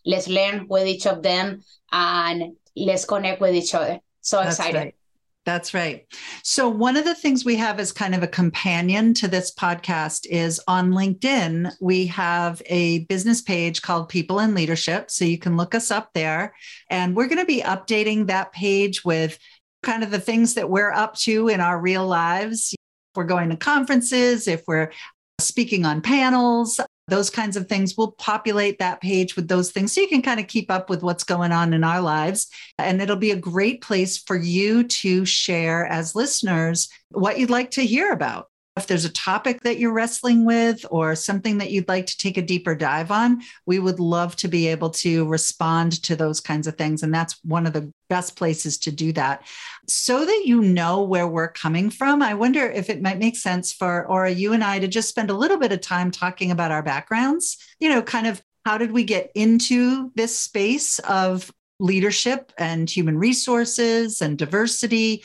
let's 0.07 0.29
learn 0.29 0.67
with 0.69 0.87
each 0.87 1.07
of 1.07 1.23
them, 1.23 1.63
and 1.91 2.57
let's 2.77 3.05
connect 3.05 3.41
with 3.41 3.55
each 3.55 3.75
other. 3.75 4.01
So 4.21 4.39
that's 4.39 4.59
excited. 4.59 4.79
Right. 4.79 4.95
That's 5.45 5.75
right. 5.75 6.07
So, 6.45 6.69
one 6.69 6.97
of 6.97 7.05
the 7.05 7.17
things 7.17 7.45
we 7.45 7.57
have 7.57 7.81
as 7.81 7.91
kind 7.91 8.15
of 8.15 8.23
a 8.23 8.29
companion 8.29 9.13
to 9.15 9.27
this 9.27 9.53
podcast 9.53 10.27
is 10.31 10.61
on 10.69 10.93
LinkedIn, 10.93 11.73
we 11.81 12.07
have 12.07 12.63
a 12.67 13.01
business 13.07 13.43
page 13.43 13.83
called 13.83 14.09
People 14.09 14.39
and 14.39 14.55
Leadership. 14.55 15.11
So, 15.11 15.25
you 15.25 15.39
can 15.39 15.57
look 15.57 15.75
us 15.75 15.91
up 15.91 16.11
there. 16.15 16.55
And 16.91 17.17
we're 17.17 17.27
going 17.27 17.39
to 17.39 17.45
be 17.45 17.61
updating 17.61 18.29
that 18.29 18.53
page 18.53 19.05
with 19.05 19.37
kind 19.83 20.05
of 20.05 20.13
the 20.13 20.21
things 20.21 20.55
that 20.55 20.71
we're 20.71 20.93
up 20.93 21.15
to 21.17 21.49
in 21.49 21.61
our 21.61 21.81
real 21.81 22.07
lives. 22.07 22.73
If 22.73 23.17
we're 23.17 23.25
going 23.25 23.51
to 23.51 23.57
conferences, 23.57 24.47
if 24.47 24.63
we're 24.69 24.93
speaking 25.41 25.85
on 25.85 26.03
panels, 26.03 26.81
those 27.09 27.31
kinds 27.31 27.57
of 27.57 27.69
things. 27.69 27.97
We'll 27.97 28.13
populate 28.13 28.79
that 28.79 29.01
page 29.01 29.37
with 29.37 29.49
those 29.49 29.73
things 29.73 29.93
so 29.93 30.01
you 30.01 30.09
can 30.09 30.23
kind 30.23 30.41
of 30.41 30.47
keep 30.47 30.71
up 30.71 30.89
with 30.89 31.03
what's 31.03 31.25
going 31.25 31.53
on 31.53 31.73
in 31.73 31.85
our 31.85 32.01
lives. 32.01 32.49
And 32.79 33.03
it'll 33.03 33.17
be 33.17 33.33
a 33.33 33.37
great 33.37 33.83
place 33.83 34.19
for 34.19 34.37
you 34.37 34.85
to 34.85 35.25
share 35.25 35.87
as 35.87 36.15
listeners 36.15 36.89
what 37.11 37.39
you'd 37.39 37.51
like 37.51 37.73
to 37.73 37.83
hear 37.85 38.13
about. 38.13 38.49
If 38.77 38.87
there's 38.87 39.05
a 39.05 39.13
topic 39.13 39.61
that 39.63 39.79
you're 39.79 39.93
wrestling 39.93 40.47
with 40.47 40.85
or 40.91 41.15
something 41.15 41.59
that 41.59 41.71
you'd 41.71 41.89
like 41.89 42.07
to 42.07 42.17
take 42.17 42.39
a 42.39 42.43
deeper 42.43 42.75
dive 42.75 43.11
on, 43.11 43.43
we 43.67 43.79
would 43.79 44.01
love 44.01 44.35
to 44.37 44.49
be 44.49 44.67
able 44.69 44.89
to 44.89 45.27
respond 45.27 46.03
to 46.05 46.17
those 46.17 46.41
kinds 46.41 46.67
of 46.67 46.77
things. 46.77 47.03
And 47.03 47.13
that's 47.13 47.39
one 47.45 47.67
of 47.67 47.75
the 47.75 47.93
best 48.09 48.35
places 48.35 48.79
to 48.79 48.91
do 48.91 49.13
that. 49.13 49.47
So 49.89 50.25
that 50.25 50.43
you 50.47 50.63
know 50.63 51.03
where 51.03 51.29
we're 51.29 51.53
coming 51.53 51.91
from, 51.91 52.23
I 52.23 52.33
wonder 52.33 52.65
if 52.71 52.89
it 52.89 53.03
might 53.03 53.19
make 53.19 53.37
sense 53.37 53.75
for 53.75 54.07
Aura, 54.07 54.31
you 54.31 54.55
and 54.55 54.65
I 54.65 54.79
to 54.79 54.89
just 54.89 55.11
spend 55.11 55.29
a 55.29 55.35
little 55.35 55.59
bit 55.59 55.73
of 55.73 55.83
time 55.83 56.11
talking 56.11 56.51
about 56.51 56.71
our 56.71 56.83
backgrounds, 56.83 57.59
you 57.79 57.91
know, 57.91 58.01
kind 58.01 58.27
of 58.27 58.43
how 58.65 58.79
did 58.79 58.93
we 58.93 59.05
get 59.05 59.31
into 59.35 60.11
this 60.15 60.39
space 60.39 60.99
of 61.01 61.53
leadership 61.79 62.53
and 62.57 62.89
human 62.89 63.19
resources 63.19 64.23
and 64.23 64.39
diversity 64.39 65.25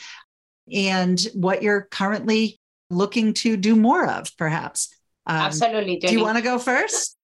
and 0.70 1.26
what 1.32 1.62
you're 1.62 1.82
currently 1.82 2.58
looking 2.90 3.34
to 3.34 3.56
do 3.56 3.76
more 3.76 4.06
of, 4.08 4.36
perhaps. 4.36 4.94
Um, 5.26 5.36
Absolutely. 5.36 5.98
Do 5.98 6.12
you 6.12 6.22
want 6.22 6.38
to 6.38 6.42
go 6.42 6.58
first? 6.58 7.16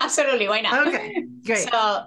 Absolutely. 0.00 0.48
Why 0.48 0.60
not? 0.60 0.88
Okay, 0.88 1.24
great. 1.44 1.68
So, 1.70 2.06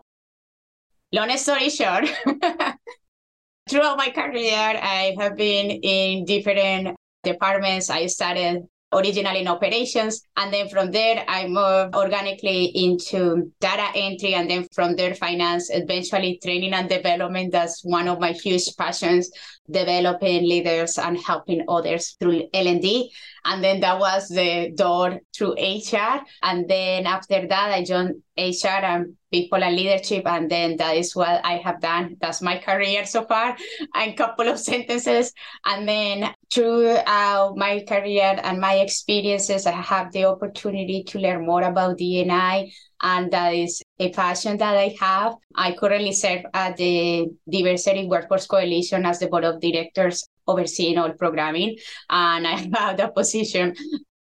long 1.13 1.37
story 1.37 1.69
short, 1.69 2.05
throughout 3.69 3.97
my 3.97 4.09
career, 4.09 4.79
I 4.81 5.15
have 5.19 5.35
been 5.35 5.71
in 5.71 6.25
different 6.25 6.95
departments. 7.23 7.89
I 7.89 8.07
started 8.07 8.63
originally 8.93 9.41
in 9.41 9.47
operations. 9.47 10.21
And 10.37 10.53
then 10.53 10.69
from 10.69 10.91
there, 10.91 11.23
I 11.27 11.47
moved 11.47 11.95
organically 11.95 12.65
into 12.65 13.51
data 13.59 13.87
entry. 13.95 14.33
And 14.33 14.49
then 14.49 14.67
from 14.73 14.95
there, 14.95 15.13
finance, 15.15 15.69
eventually 15.71 16.39
training 16.43 16.73
and 16.73 16.89
development. 16.89 17.51
That's 17.51 17.83
one 17.83 18.07
of 18.07 18.19
my 18.19 18.31
huge 18.31 18.75
passions, 18.77 19.29
developing 19.69 20.47
leaders 20.47 20.97
and 20.97 21.17
helping 21.17 21.65
others 21.67 22.15
through 22.19 22.47
L&D. 22.53 23.11
And 23.45 23.63
then 23.63 23.79
that 23.81 23.99
was 23.99 24.27
the 24.29 24.71
door 24.75 25.19
through 25.35 25.53
HR. 25.53 26.21
And 26.43 26.67
then 26.67 27.05
after 27.05 27.47
that, 27.47 27.71
I 27.71 27.83
joined 27.83 28.21
HR 28.37 28.83
and 28.83 29.17
people 29.31 29.63
and 29.63 29.75
leadership. 29.75 30.25
And 30.25 30.49
then 30.49 30.77
that 30.77 30.95
is 30.95 31.15
what 31.15 31.45
I 31.45 31.57
have 31.57 31.81
done. 31.81 32.17
That's 32.21 32.41
my 32.41 32.57
career 32.57 33.05
so 33.05 33.25
far. 33.25 33.57
And 33.95 34.11
a 34.11 34.15
couple 34.15 34.47
of 34.47 34.59
sentences. 34.71 35.33
And 35.65 35.87
then 35.87 36.33
throughout 36.53 37.57
my 37.57 37.83
career 37.87 38.39
and 38.43 38.59
my 38.59 38.75
experiences, 38.75 39.65
I 39.65 39.71
have 39.71 40.11
the 40.11 40.25
opportunity 40.25 41.03
to 41.03 41.19
learn 41.19 41.45
more 41.45 41.63
about 41.63 41.97
DNI. 41.97 42.71
And 43.01 43.31
that 43.31 43.53
is 43.53 43.83
a 43.99 44.11
passion 44.11 44.57
that 44.57 44.75
I 44.75 44.95
have. 44.99 45.35
I 45.55 45.73
currently 45.73 46.13
serve 46.13 46.45
at 46.53 46.77
the 46.77 47.27
Diversity 47.49 48.07
Workforce 48.07 48.47
Coalition 48.47 49.05
as 49.05 49.19
the 49.19 49.27
board 49.27 49.43
of 49.43 49.61
directors 49.61 50.27
overseeing 50.47 50.97
all 50.97 51.11
programming. 51.11 51.77
And 52.09 52.47
I 52.47 52.69
have 52.75 52.97
the 52.97 53.09
position 53.09 53.75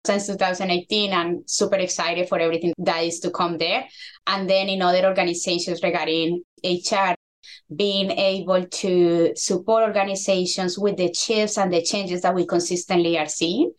since 0.06 0.28
2018 0.28 1.14
and 1.14 1.50
super 1.50 1.76
excited 1.76 2.28
for 2.28 2.40
everything 2.40 2.74
that 2.78 3.04
is 3.04 3.20
to 3.22 3.32
come 3.32 3.58
there. 3.58 3.86
And 4.28 4.50
then 4.50 4.70
in 4.70 4.82
other 4.82 5.06
organizations 5.06 5.82
regarding 5.82 6.44
HR, 6.64 7.16
being 7.76 8.12
able 8.12 8.66
to 8.66 9.34
support 9.36 9.84
organizations 9.84 10.78
with 10.78 10.98
the 10.98 11.14
shifts 11.14 11.58
and 11.58 11.74
the 11.74 11.82
changes 11.82 12.22
that 12.22 12.36
we 12.36 12.46
consistently 12.46 13.18
are 13.18 13.28
seeing, 13.28 13.72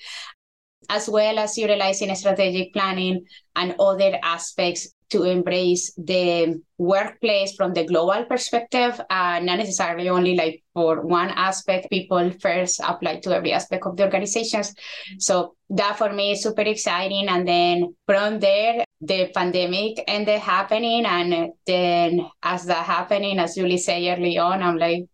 as 0.88 1.08
well 1.08 1.38
as 1.38 1.58
utilizing 1.58 2.14
strategic 2.14 2.72
planning 2.72 3.24
and 3.56 3.74
other 3.78 4.18
aspects 4.22 4.94
to 5.10 5.22
embrace 5.22 5.92
the 5.96 6.60
workplace 6.78 7.54
from 7.54 7.72
the 7.72 7.84
global 7.84 8.24
perspective, 8.24 9.00
uh, 9.10 9.38
not 9.40 9.58
necessarily 9.58 10.08
only 10.08 10.34
like 10.34 10.64
for 10.72 11.02
one 11.02 11.30
aspect. 11.30 11.88
People 11.90 12.32
first 12.40 12.80
apply 12.82 13.20
to 13.20 13.32
every 13.32 13.52
aspect 13.52 13.86
of 13.86 13.96
the 13.96 14.02
organizations. 14.02 14.74
So 15.18 15.54
that 15.70 15.98
for 15.98 16.12
me 16.12 16.32
is 16.32 16.42
super 16.42 16.62
exciting. 16.62 17.28
And 17.28 17.46
then 17.46 17.94
from 18.06 18.40
there, 18.40 18.84
the 19.00 19.30
pandemic 19.32 20.02
ended 20.08 20.40
happening. 20.40 21.06
And 21.06 21.52
then 21.66 22.26
as 22.42 22.64
that 22.66 22.84
happening, 22.84 23.38
as 23.38 23.54
Julie 23.54 23.78
said 23.78 24.18
early 24.18 24.38
on, 24.38 24.62
I'm 24.62 24.78
like, 24.78 25.04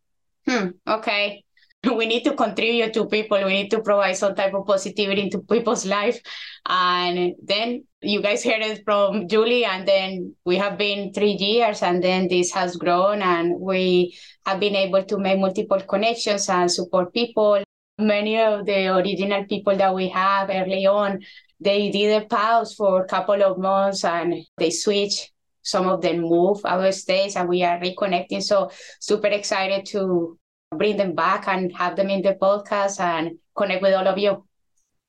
hmm, 0.46 0.68
okay, 0.88 1.44
we 1.96 2.06
need 2.06 2.24
to 2.24 2.34
contribute 2.34 2.92
to 2.94 3.06
people. 3.06 3.42
We 3.44 3.62
need 3.62 3.70
to 3.70 3.80
provide 3.80 4.16
some 4.16 4.34
type 4.34 4.54
of 4.54 4.66
positivity 4.66 5.22
into 5.22 5.40
people's 5.40 5.86
life. 5.86 6.20
And 6.66 7.34
then 7.42 7.84
you 8.02 8.22
guys 8.22 8.44
heard 8.44 8.62
it 8.62 8.82
from 8.84 9.28
julie 9.28 9.64
and 9.64 9.86
then 9.86 10.34
we 10.44 10.56
have 10.56 10.78
been 10.78 11.12
three 11.12 11.32
years 11.32 11.82
and 11.82 12.02
then 12.02 12.28
this 12.28 12.50
has 12.52 12.76
grown 12.76 13.20
and 13.20 13.60
we 13.60 14.16
have 14.46 14.58
been 14.58 14.74
able 14.74 15.04
to 15.04 15.18
make 15.18 15.38
multiple 15.38 15.80
connections 15.80 16.48
and 16.48 16.70
support 16.70 17.12
people. 17.12 17.62
Many 17.98 18.40
of 18.40 18.64
the 18.64 18.88
original 18.96 19.44
people 19.44 19.76
that 19.76 19.94
we 19.94 20.08
have 20.08 20.48
early 20.50 20.86
on 20.86 21.20
they 21.60 21.90
did 21.90 22.22
a 22.22 22.26
pause 22.26 22.74
for 22.74 23.02
a 23.02 23.06
couple 23.06 23.42
of 23.42 23.58
months 23.58 24.04
and 24.04 24.34
they 24.56 24.70
switched 24.70 25.30
some 25.62 25.86
of 25.88 26.00
them 26.00 26.20
move 26.20 26.64
our 26.64 26.90
states 26.90 27.36
and 27.36 27.48
we 27.48 27.62
are 27.62 27.78
reconnecting. 27.78 28.42
So 28.42 28.70
super 28.98 29.26
excited 29.26 29.84
to 29.86 30.38
bring 30.76 30.96
them 30.96 31.14
back 31.14 31.48
and 31.48 31.74
have 31.76 31.96
them 31.96 32.10
in 32.10 32.22
the 32.22 32.34
podcast 32.34 33.00
and 33.00 33.38
connect 33.56 33.82
with 33.82 33.94
all 33.94 34.06
of 34.06 34.18
you. 34.18 34.44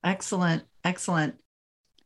Excellent. 0.04 0.64
Excellent. 0.84 1.36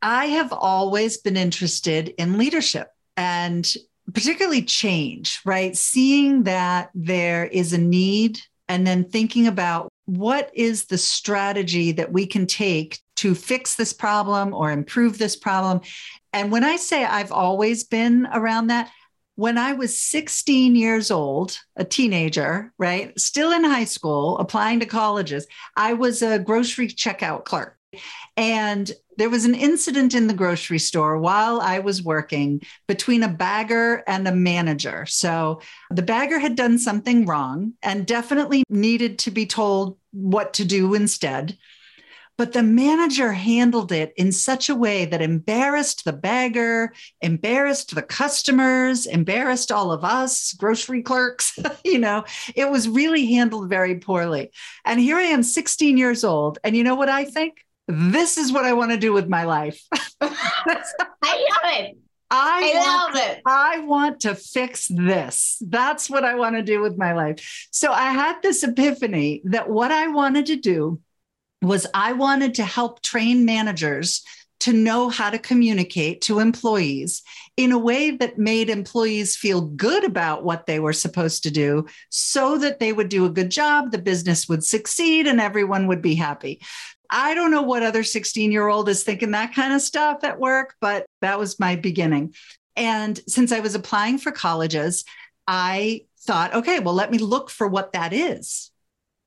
I 0.02 0.26
have 0.26 0.52
always 0.52 1.16
been 1.16 1.36
interested 1.36 2.10
in 2.18 2.38
leadership 2.38 2.88
and 3.16 3.66
particularly 4.12 4.62
change, 4.62 5.40
right? 5.44 5.76
Seeing 5.76 6.42
that 6.44 6.90
there 6.94 7.46
is 7.46 7.72
a 7.72 7.78
need 7.78 8.40
and 8.68 8.86
then 8.86 9.04
thinking 9.04 9.46
about 9.46 9.88
what 10.04 10.50
is 10.54 10.84
the 10.84 10.98
strategy 10.98 11.92
that 11.92 12.12
we 12.12 12.26
can 12.26 12.46
take 12.46 13.00
to 13.16 13.34
fix 13.34 13.74
this 13.74 13.92
problem 13.92 14.52
or 14.52 14.70
improve 14.70 15.18
this 15.18 15.34
problem. 15.34 15.80
And 16.32 16.52
when 16.52 16.62
I 16.62 16.76
say 16.76 17.04
I've 17.04 17.32
always 17.32 17.84
been 17.84 18.28
around 18.32 18.66
that, 18.66 18.90
when 19.36 19.58
I 19.58 19.74
was 19.74 19.98
16 19.98 20.74
years 20.74 21.10
old, 21.10 21.58
a 21.76 21.84
teenager, 21.84 22.72
right, 22.78 23.18
still 23.18 23.52
in 23.52 23.64
high 23.64 23.84
school, 23.84 24.38
applying 24.38 24.80
to 24.80 24.86
colleges, 24.86 25.46
I 25.76 25.92
was 25.92 26.22
a 26.22 26.38
grocery 26.38 26.88
checkout 26.88 27.44
clerk. 27.44 27.78
And 28.36 28.90
there 29.16 29.30
was 29.30 29.44
an 29.44 29.54
incident 29.54 30.14
in 30.14 30.26
the 30.26 30.34
grocery 30.34 30.78
store 30.78 31.18
while 31.18 31.60
I 31.60 31.78
was 31.78 32.02
working 32.02 32.62
between 32.86 33.22
a 33.22 33.28
bagger 33.28 34.02
and 34.06 34.26
a 34.28 34.34
manager. 34.34 35.06
So 35.06 35.60
the 35.90 36.02
bagger 36.02 36.38
had 36.38 36.56
done 36.56 36.78
something 36.78 37.24
wrong 37.24 37.74
and 37.82 38.06
definitely 38.06 38.64
needed 38.68 39.18
to 39.20 39.30
be 39.30 39.46
told 39.46 39.98
what 40.12 40.54
to 40.54 40.64
do 40.64 40.94
instead. 40.94 41.56
But 42.38 42.52
the 42.52 42.62
manager 42.62 43.32
handled 43.32 43.92
it 43.92 44.12
in 44.16 44.30
such 44.30 44.68
a 44.68 44.74
way 44.74 45.06
that 45.06 45.22
embarrassed 45.22 46.04
the 46.04 46.12
bagger, 46.12 46.92
embarrassed 47.22 47.94
the 47.94 48.02
customers, 48.02 49.06
embarrassed 49.06 49.72
all 49.72 49.90
of 49.90 50.04
us, 50.04 50.52
grocery 50.52 51.02
clerks. 51.02 51.58
you 51.84 51.98
know, 51.98 52.24
it 52.54 52.70
was 52.70 52.88
really 52.88 53.26
handled 53.26 53.70
very 53.70 53.96
poorly. 53.96 54.50
And 54.84 55.00
here 55.00 55.16
I 55.16 55.22
am, 55.22 55.42
16 55.42 55.96
years 55.96 56.24
old. 56.24 56.58
And 56.62 56.76
you 56.76 56.84
know 56.84 56.94
what 56.94 57.08
I 57.08 57.24
think? 57.24 57.64
This 57.88 58.36
is 58.36 58.52
what 58.52 58.64
I 58.64 58.72
want 58.72 58.90
to 58.90 58.98
do 58.98 59.12
with 59.12 59.28
my 59.28 59.44
life. 59.44 59.80
I 60.20 60.26
love 60.70 61.62
it. 61.64 61.98
I, 62.28 62.72
I 62.74 62.80
love 62.80 63.10
it. 63.14 63.42
I 63.46 63.78
want 63.80 64.20
to 64.20 64.34
fix 64.34 64.88
this. 64.88 65.62
That's 65.64 66.10
what 66.10 66.24
I 66.24 66.34
want 66.34 66.56
to 66.56 66.62
do 66.62 66.80
with 66.80 66.98
my 66.98 67.12
life. 67.12 67.68
So 67.70 67.92
I 67.92 68.10
had 68.10 68.42
this 68.42 68.64
epiphany 68.64 69.42
that 69.44 69.70
what 69.70 69.92
I 69.92 70.08
wanted 70.08 70.46
to 70.46 70.56
do 70.56 71.00
was 71.62 71.86
I 71.94 72.12
wanted 72.12 72.54
to 72.54 72.64
help 72.64 73.02
train 73.02 73.44
managers 73.44 74.22
to 74.60 74.72
know 74.72 75.08
how 75.08 75.30
to 75.30 75.38
communicate 75.38 76.22
to 76.22 76.38
employees 76.38 77.22
in 77.56 77.72
a 77.72 77.78
way 77.78 78.10
that 78.10 78.38
made 78.38 78.70
employees 78.70 79.36
feel 79.36 79.60
good 79.60 80.04
about 80.04 80.44
what 80.44 80.66
they 80.66 80.80
were 80.80 80.92
supposed 80.92 81.42
to 81.42 81.50
do 81.50 81.86
so 82.08 82.56
that 82.58 82.80
they 82.80 82.92
would 82.92 83.08
do 83.08 83.26
a 83.26 83.30
good 83.30 83.50
job, 83.50 83.90
the 83.90 83.98
business 83.98 84.48
would 84.48 84.64
succeed, 84.64 85.26
and 85.26 85.40
everyone 85.40 85.86
would 85.86 86.00
be 86.00 86.14
happy. 86.14 86.60
I 87.10 87.34
don't 87.34 87.50
know 87.50 87.62
what 87.62 87.82
other 87.82 88.02
16 88.02 88.50
year 88.50 88.66
old 88.68 88.88
is 88.88 89.04
thinking 89.04 89.32
that 89.32 89.54
kind 89.54 89.72
of 89.72 89.80
stuff 89.80 90.24
at 90.24 90.40
work, 90.40 90.74
but 90.80 91.06
that 91.20 91.38
was 91.38 91.60
my 91.60 91.76
beginning. 91.76 92.34
And 92.74 93.18
since 93.28 93.52
I 93.52 93.60
was 93.60 93.74
applying 93.74 94.18
for 94.18 94.32
colleges, 94.32 95.04
I 95.46 96.02
thought, 96.20 96.54
okay, 96.54 96.80
well, 96.80 96.94
let 96.94 97.10
me 97.10 97.18
look 97.18 97.50
for 97.50 97.68
what 97.68 97.92
that 97.92 98.12
is. 98.12 98.70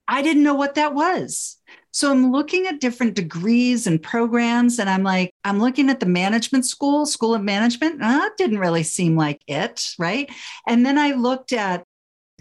I 0.08 0.22
didn't 0.22 0.44
know 0.44 0.56
what 0.56 0.76
that 0.76 0.94
was. 0.94 1.58
So 1.92 2.12
I'm 2.12 2.32
looking 2.32 2.68
at 2.68 2.80
different 2.80 3.16
degrees 3.16 3.88
and 3.88 4.02
programs, 4.02 4.80
and 4.80 4.90
I'm 4.90 5.04
like, 5.04 5.34
I'm 5.44 5.60
looking 5.60 5.90
at 5.90 6.00
the 6.00 6.06
management 6.06 6.66
school, 6.66 7.06
School 7.06 7.34
of 7.34 7.44
Management. 7.44 8.02
Uh, 8.02 8.30
didn't 8.38 8.60
really 8.60 8.84
seem 8.84 9.16
like 9.16 9.42
it, 9.48 9.94
right? 9.98 10.32
And 10.68 10.86
then 10.86 10.98
I 10.98 11.12
looked 11.12 11.54
at 11.54 11.84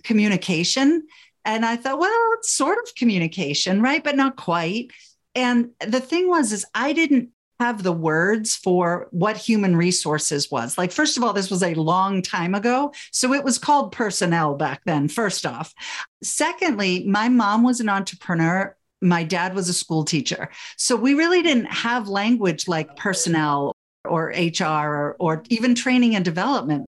communication, 0.05 1.07
and 1.45 1.65
I 1.65 1.77
thought, 1.77 1.99
well, 1.99 2.31
it's 2.35 2.51
sort 2.51 2.79
of 2.79 2.95
communication, 2.95 3.81
right? 3.81 4.05
But 4.05 4.17
not 4.17 4.37
quite. 4.37 4.91
And 5.35 5.71
the 5.87 6.01
thing 6.01 6.29
was, 6.29 6.53
is 6.53 6.67
I 6.75 6.93
didn't 6.93 7.31
have 7.61 7.83
the 7.83 7.93
words 7.93 8.55
for 8.55 9.09
what 9.11 9.37
human 9.37 9.75
resources 9.75 10.51
was. 10.51 10.79
Like, 10.79 10.93
first 10.93 11.17
of 11.17 11.25
all, 11.25 11.33
this 11.33 11.51
was 11.51 11.63
a 11.63 11.75
long 11.75 12.23
time 12.23 12.55
ago. 12.55 12.93
So 13.11 13.33
it 13.33 13.43
was 13.43 13.59
called 13.59 13.93
personnel 13.93 14.55
back 14.55 14.83
then, 14.85 15.09
first 15.09 15.45
off. 15.45 15.75
Secondly, 16.23 17.05
my 17.05 17.29
mom 17.29 17.65
was 17.65 17.81
an 17.81 17.89
entrepreneur 17.89 18.77
My 19.01 19.23
dad 19.23 19.55
was 19.55 19.69
a 19.69 19.75
school 19.75 20.05
teacher. 20.05 20.51
So 20.77 20.97
we 20.97 21.15
really 21.15 21.43
didn't 21.43 21.67
have 21.67 22.09
language 22.09 22.69
like 22.69 22.97
personnel 22.97 23.75
or 24.05 24.33
HR 24.37 24.65
or, 24.65 25.17
or 25.19 25.43
even 25.49 25.75
training 25.75 26.15
and 26.15 26.25
development. 26.25 26.87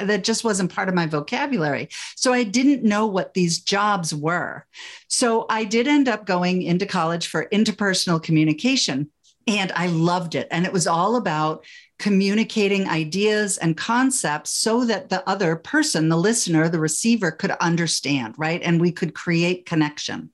That 0.00 0.24
just 0.24 0.44
wasn't 0.44 0.72
part 0.72 0.88
of 0.88 0.94
my 0.94 1.06
vocabulary. 1.06 1.88
So 2.16 2.32
I 2.32 2.44
didn't 2.44 2.84
know 2.84 3.06
what 3.06 3.34
these 3.34 3.60
jobs 3.60 4.14
were. 4.14 4.64
So 5.08 5.46
I 5.50 5.64
did 5.64 5.88
end 5.88 6.08
up 6.08 6.24
going 6.24 6.62
into 6.62 6.86
college 6.86 7.26
for 7.26 7.48
interpersonal 7.52 8.22
communication. 8.22 9.10
And 9.46 9.72
I 9.72 9.88
loved 9.88 10.36
it. 10.36 10.46
And 10.50 10.64
it 10.64 10.72
was 10.72 10.86
all 10.86 11.16
about 11.16 11.64
communicating 11.98 12.88
ideas 12.88 13.58
and 13.58 13.76
concepts 13.76 14.50
so 14.50 14.84
that 14.86 15.10
the 15.10 15.28
other 15.28 15.54
person, 15.54 16.08
the 16.08 16.16
listener, 16.16 16.68
the 16.68 16.78
receiver 16.78 17.30
could 17.30 17.50
understand, 17.60 18.34
right? 18.38 18.62
And 18.62 18.80
we 18.80 18.90
could 18.90 19.14
create 19.14 19.66
connection. 19.66 20.30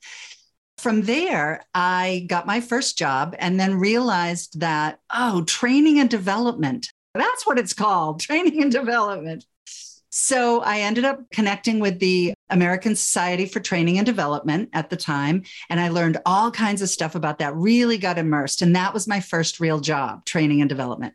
From 0.79 1.03
there, 1.03 1.63
I 1.75 2.27
got 2.29 2.47
my 2.47 2.61
first 2.61 2.99
job 2.99 3.35
and 3.39 3.59
then 3.59 3.79
realized 3.79 4.61
that, 4.61 5.01
oh, 5.13 5.45
training 5.45 5.99
and 5.99 6.11
development, 6.11 6.91
that's 7.15 7.47
what 7.47 7.59
it's 7.59 7.73
called 7.73 8.21
training 8.21 8.63
and 8.63 8.71
development. 8.71 9.45
So 10.11 10.63
I 10.63 10.81
ended 10.81 11.05
up 11.05 11.21
connecting 11.31 11.79
with 11.79 11.99
the 11.99 12.33
American 12.49 12.97
Society 12.97 13.45
for 13.45 13.61
Training 13.61 13.99
and 13.99 14.07
Development 14.07 14.71
at 14.73 14.89
the 14.89 14.97
time. 14.97 15.43
And 15.69 15.79
I 15.79 15.89
learned 15.89 16.19
all 16.25 16.51
kinds 16.51 16.81
of 16.81 16.89
stuff 16.89 17.15
about 17.15 17.39
that, 17.41 17.55
really 17.55 17.99
got 17.99 18.17
immersed. 18.17 18.63
And 18.63 18.77
that 18.77 18.95
was 18.95 19.07
my 19.07 19.21
first 19.21 19.61
real 19.61 19.79
job, 19.79 20.25
training 20.25 20.63
and 20.63 20.71
development. 20.71 21.15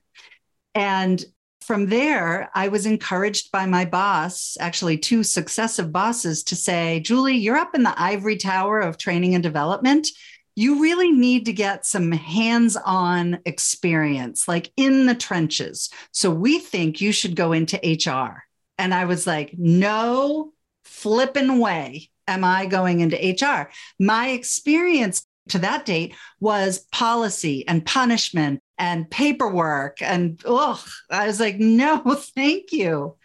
And 0.75 1.23
from 1.71 1.85
there, 1.85 2.51
I 2.53 2.67
was 2.67 2.85
encouraged 2.85 3.49
by 3.53 3.65
my 3.65 3.85
boss, 3.85 4.57
actually, 4.59 4.97
two 4.97 5.23
successive 5.23 5.89
bosses, 5.89 6.43
to 6.43 6.55
say, 6.57 6.99
Julie, 6.99 7.37
you're 7.37 7.55
up 7.55 7.73
in 7.73 7.83
the 7.83 7.93
ivory 7.95 8.35
tower 8.35 8.81
of 8.81 8.97
training 8.97 9.35
and 9.35 9.41
development. 9.41 10.09
You 10.53 10.81
really 10.81 11.13
need 11.13 11.45
to 11.45 11.53
get 11.53 11.85
some 11.85 12.11
hands 12.11 12.75
on 12.75 13.39
experience, 13.45 14.49
like 14.49 14.69
in 14.75 15.05
the 15.05 15.15
trenches. 15.15 15.89
So 16.11 16.29
we 16.29 16.59
think 16.59 16.99
you 16.99 17.13
should 17.13 17.37
go 17.37 17.53
into 17.53 17.77
HR. 17.77 18.43
And 18.77 18.93
I 18.93 19.05
was 19.05 19.25
like, 19.25 19.53
no 19.57 20.51
flipping 20.83 21.59
way 21.59 22.09
am 22.27 22.43
I 22.43 22.65
going 22.65 22.99
into 22.99 23.15
HR. 23.15 23.69
My 23.97 24.31
experience 24.31 25.25
to 25.47 25.59
that 25.59 25.85
date 25.85 26.15
was 26.41 26.79
policy 26.91 27.65
and 27.65 27.85
punishment 27.85 28.61
and 28.81 29.07
paperwork. 29.11 30.01
And 30.01 30.41
oh, 30.43 30.83
I 31.11 31.27
was 31.27 31.39
like, 31.39 31.59
no, 31.59 31.99
thank 32.35 32.71
you. 32.73 33.15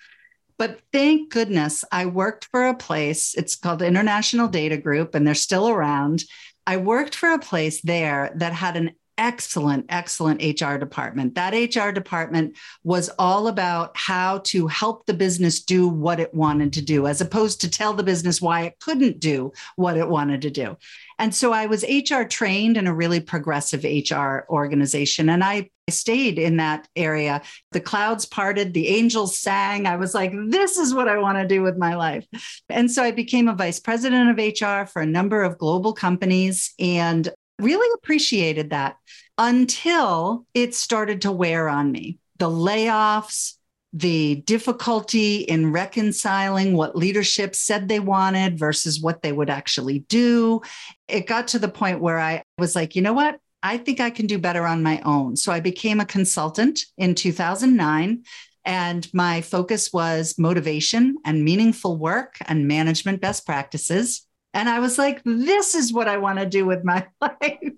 But 0.59 0.81
thank 0.93 1.33
goodness 1.33 1.83
I 1.91 2.07
worked 2.07 2.49
for 2.51 2.67
a 2.67 2.77
place, 2.77 3.35
it's 3.35 3.57
called 3.57 3.83
International 3.83 4.49
Data 4.49 4.77
Group, 4.77 5.15
and 5.15 5.27
they're 5.27 5.35
still 5.35 5.69
around. 5.69 6.25
I 6.67 6.77
worked 6.77 7.15
for 7.15 7.33
a 7.33 7.39
place 7.39 7.81
there 7.81 8.33
that 8.37 8.53
had 8.53 8.77
an 8.77 8.93
excellent, 9.19 9.87
excellent 9.89 10.43
HR 10.43 10.77
department. 10.77 11.35
That 11.37 11.55
HR 11.55 11.91
department 11.91 12.57
was 12.85 13.09
all 13.19 13.49
about 13.49 13.97
how 13.97 14.39
to 14.45 14.67
help 14.67 15.07
the 15.07 15.15
business 15.15 15.63
do 15.63 15.89
what 15.89 16.21
it 16.21 16.35
wanted 16.35 16.75
to 16.75 16.83
do, 16.83 17.07
as 17.07 17.23
opposed 17.23 17.63
to 17.63 17.71
tell 17.71 17.95
the 17.95 18.03
business 18.03 18.43
why 18.43 18.63
it 18.63 18.79
couldn't 18.79 19.21
do 19.21 19.53
what 19.77 19.97
it 19.97 20.09
wanted 20.09 20.43
to 20.43 20.51
do. 20.51 20.77
And 21.19 21.35
so 21.35 21.53
I 21.53 21.67
was 21.67 21.85
HR 21.85 22.23
trained 22.23 22.77
in 22.77 22.87
a 22.87 22.95
really 22.95 23.21
progressive 23.21 23.85
HR 23.85 24.41
organization. 24.51 25.29
And 25.29 25.43
I 25.43 25.71
stayed 25.89 26.39
in 26.39 26.57
that 26.57 26.89
area. 26.97 27.43
The 27.73 27.81
clouds 27.81 28.27
parted, 28.27 28.75
the 28.75 28.89
angels 28.89 29.39
sang. 29.39 29.87
I 29.87 29.97
was 29.97 30.15
like, 30.15 30.33
this 30.49 30.77
is 30.77 30.93
what 30.93 31.09
I 31.09 31.19
want 31.19 31.39
to 31.39 31.47
do 31.47 31.63
with 31.63 31.77
my 31.77 31.95
life. 31.95 32.27
And 32.69 32.91
so 32.91 33.03
I 33.03 33.13
became 33.13 33.49
a 33.49 33.55
vice 33.55 33.81
president 33.81 34.31
of 34.31 34.37
HR 34.37 34.87
for 34.87 35.01
a 35.03 35.07
number 35.07 35.43
of 35.43 35.59
global 35.59 35.93
companies 35.93 36.75
and 36.79 37.29
really 37.59 37.89
appreciated 37.97 38.71
that 38.71 38.97
until 39.39 40.47
it 40.55 40.75
started 40.75 41.23
to 41.23 41.33
wear 41.33 41.69
on 41.69 41.93
me. 41.93 42.19
The 42.39 42.51
layoffs, 42.51 43.55
the 43.97 44.37
difficulty 44.43 45.37
in 45.37 45.73
reconciling 45.73 46.77
what 46.77 46.97
leadership 46.97 47.55
said 47.55 47.89
they 47.89 47.99
wanted 47.99 48.59
versus 48.59 49.01
what 49.01 49.23
they 49.23 49.33
would 49.33 49.49
actually 49.49 50.01
do. 50.01 50.61
It 51.09 51.27
got 51.27 51.49
to 51.49 51.59
the 51.59 51.69
point 51.69 52.01
where 52.01 52.19
I 52.19 52.43
was 52.59 52.77
like, 52.77 52.95
you 52.95 53.01
know 53.01 53.15
what? 53.15 53.39
I 53.63 53.79
think 53.79 53.99
I 53.99 54.11
can 54.11 54.27
do 54.27 54.39
better 54.39 54.67
on 54.67 54.83
my 54.83 55.01
own. 55.01 55.35
So 55.35 55.51
I 55.51 55.61
became 55.61 55.99
a 55.99 56.05
consultant 56.05 56.81
in 56.99 57.15
2009. 57.15 58.23
And 58.67 59.09
my 59.15 59.41
focus 59.41 59.91
was 59.93 60.35
motivation 60.37 61.17
and 61.25 61.43
meaningful 61.43 61.97
work 61.97 62.37
and 62.47 62.69
management 62.69 63.23
best 63.23 63.47
practices. 63.47 64.27
And 64.53 64.69
I 64.69 64.79
was 64.79 64.99
like, 64.99 65.23
this 65.25 65.75
is 65.75 65.91
what 65.93 66.07
I 66.09 66.19
want 66.19 66.39
to 66.39 66.47
do 66.47 66.67
with 66.67 66.85
my 66.85 67.07
life. 67.23 67.73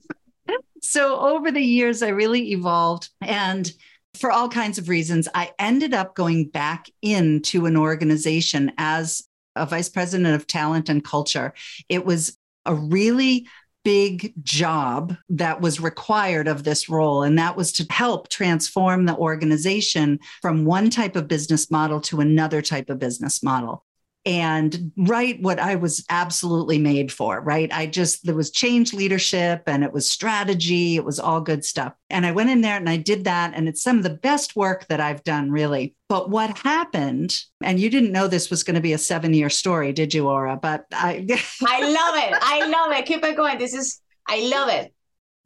so 0.83 1.21
over 1.21 1.53
the 1.53 1.62
years, 1.62 2.03
I 2.03 2.09
really 2.09 2.51
evolved. 2.51 3.09
And 3.21 3.71
for 4.14 4.31
all 4.31 4.49
kinds 4.49 4.79
of 4.79 4.88
reasons, 4.88 5.29
I 5.35 5.53
ended 5.59 5.94
up 5.94 6.14
going 6.14 6.49
back 6.49 6.87
into 7.03 7.66
an 7.66 7.77
organization 7.77 8.73
as 8.79 9.23
a 9.55 9.66
vice 9.66 9.88
president 9.88 10.35
of 10.35 10.47
talent 10.47 10.88
and 10.88 11.05
culture. 11.05 11.55
It 11.88 12.05
was 12.05 12.37
a 12.64 12.75
really 12.75 13.47
big 13.85 14.35
job 14.42 15.16
that 15.31 15.61
was 15.61 15.81
required 15.81 16.49
of 16.49 16.64
this 16.64 16.88
role. 16.88 17.23
And 17.23 17.38
that 17.38 17.57
was 17.57 17.73
to 17.73 17.87
help 17.90 18.29
transform 18.29 19.07
the 19.07 19.16
organization 19.16 20.18
from 20.42 20.64
one 20.64 20.90
type 20.90 21.16
of 21.16 21.29
business 21.29 21.71
model 21.71 22.01
to 22.03 22.21
another 22.21 22.61
type 22.61 22.90
of 22.90 22.99
business 22.99 23.42
model 23.42 23.85
and 24.24 24.92
write 24.96 25.40
what 25.40 25.59
I 25.59 25.76
was 25.76 26.04
absolutely 26.11 26.78
made 26.78 27.11
for, 27.11 27.40
right? 27.40 27.72
I 27.72 27.87
just, 27.87 28.26
there 28.26 28.35
was 28.35 28.50
change 28.50 28.92
leadership 28.92 29.62
and 29.66 29.83
it 29.83 29.92
was 29.92 30.11
strategy, 30.11 30.96
it 30.96 31.04
was 31.04 31.18
all 31.18 31.40
good 31.40 31.64
stuff. 31.64 31.94
And 32.11 32.26
I 32.26 32.33
went 32.33 32.50
in 32.50 32.61
there 32.61 32.76
and 32.76 32.90
I 32.90 32.96
did 32.96 33.24
that. 33.24 33.52
And 33.54 33.68
it's 33.68 33.83
some 33.83 33.96
of 33.96 34.02
the 34.02 34.11
best 34.11 34.57
work 34.57 34.87
that 34.88 35.00
I've 35.00 35.24
done, 35.24 35.50
really. 35.50 35.94
But 36.09 36.31
what 36.31 36.59
happened, 36.59 37.38
and 37.62 37.81
you 37.81 37.88
didn't 37.90 38.12
know 38.12 38.26
this 38.26 38.50
was 38.50 38.62
going 38.62 38.74
to 38.74 38.81
be 38.81 38.92
a 38.92 38.98
seven 38.98 39.33
year 39.33 39.50
story, 39.50 39.92
did 39.92 40.12
you, 40.12 40.28
Aura? 40.28 40.57
But 40.57 40.87
I, 40.92 41.26
I 41.66 41.81
love 41.81 42.16
it. 42.16 42.38
I 42.40 42.68
love 42.68 42.92
it. 42.92 43.07
Keep 43.07 43.24
it 43.24 43.37
going. 43.37 43.59
This 43.59 43.74
is, 43.74 44.00
I 44.26 44.48
love 44.48 44.68
it. 44.68 44.92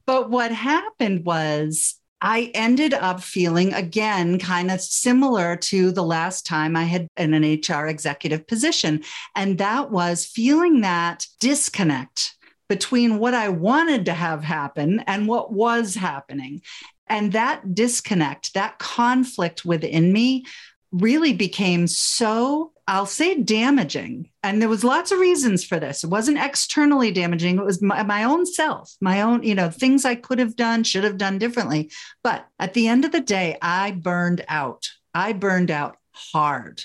But 0.06 0.30
what 0.30 0.50
happened 0.50 1.24
was 1.24 1.96
I 2.24 2.52
ended 2.54 2.94
up 2.94 3.20
feeling 3.20 3.74
again 3.74 4.38
kind 4.38 4.70
of 4.70 4.80
similar 4.80 5.56
to 5.56 5.90
the 5.90 6.04
last 6.04 6.46
time 6.46 6.76
I 6.76 6.84
had 6.84 7.08
in 7.16 7.34
an 7.34 7.42
HR 7.42 7.88
executive 7.88 8.46
position. 8.46 9.02
And 9.34 9.58
that 9.58 9.90
was 9.90 10.24
feeling 10.24 10.82
that 10.82 11.26
disconnect 11.40 12.36
between 12.68 13.18
what 13.18 13.34
I 13.34 13.48
wanted 13.48 14.04
to 14.06 14.14
have 14.14 14.44
happen 14.44 15.00
and 15.00 15.26
what 15.26 15.52
was 15.52 15.96
happening. 15.96 16.62
And 17.08 17.32
that 17.32 17.74
disconnect, 17.74 18.54
that 18.54 18.78
conflict 18.78 19.64
within 19.64 20.12
me 20.12 20.44
really 20.92 21.32
became 21.32 21.88
so 21.88 22.71
I'll 22.88 23.06
say 23.06 23.40
damaging. 23.40 24.30
And 24.42 24.60
there 24.60 24.68
was 24.68 24.82
lots 24.82 25.12
of 25.12 25.20
reasons 25.20 25.64
for 25.64 25.78
this. 25.78 26.02
It 26.02 26.10
wasn't 26.10 26.38
externally 26.38 27.12
damaging. 27.12 27.58
It 27.58 27.64
was 27.64 27.80
my, 27.80 28.02
my, 28.02 28.24
own 28.24 28.44
self, 28.44 28.94
my 29.00 29.22
own, 29.22 29.42
you 29.44 29.54
know, 29.54 29.70
things 29.70 30.04
I 30.04 30.16
could 30.16 30.40
have 30.40 30.56
done, 30.56 30.82
should 30.82 31.04
have 31.04 31.16
done 31.16 31.38
differently. 31.38 31.90
But 32.24 32.46
at 32.58 32.74
the 32.74 32.88
end 32.88 33.04
of 33.04 33.12
the 33.12 33.20
day, 33.20 33.56
I 33.62 33.92
burned 33.92 34.44
out. 34.48 34.88
I 35.14 35.32
burned 35.32 35.70
out 35.70 35.96
hard. 36.12 36.82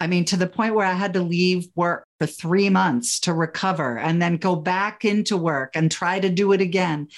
I 0.00 0.06
mean, 0.06 0.24
to 0.26 0.36
the 0.36 0.46
point 0.46 0.74
where 0.74 0.86
I 0.86 0.92
had 0.92 1.12
to 1.14 1.22
leave 1.22 1.68
work 1.74 2.06
for 2.18 2.26
three 2.26 2.68
months 2.68 3.20
to 3.20 3.32
recover 3.32 3.98
and 3.98 4.20
then 4.20 4.36
go 4.36 4.56
back 4.56 5.04
into 5.04 5.36
work 5.36 5.76
and 5.76 5.90
try 5.90 6.20
to 6.20 6.28
do 6.28 6.52
it 6.52 6.60
again. 6.60 7.08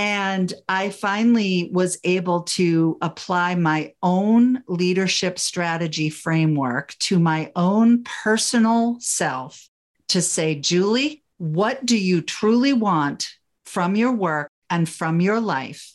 And 0.00 0.50
I 0.66 0.88
finally 0.88 1.68
was 1.74 1.98
able 2.04 2.44
to 2.44 2.96
apply 3.02 3.54
my 3.54 3.92
own 4.02 4.62
leadership 4.66 5.38
strategy 5.38 6.08
framework 6.08 6.96
to 7.00 7.18
my 7.18 7.52
own 7.54 8.04
personal 8.04 8.96
self 8.98 9.68
to 10.08 10.22
say, 10.22 10.54
Julie, 10.54 11.22
what 11.36 11.84
do 11.84 11.98
you 11.98 12.22
truly 12.22 12.72
want 12.72 13.28
from 13.66 13.94
your 13.94 14.12
work 14.12 14.48
and 14.70 14.88
from 14.88 15.20
your 15.20 15.38
life? 15.38 15.92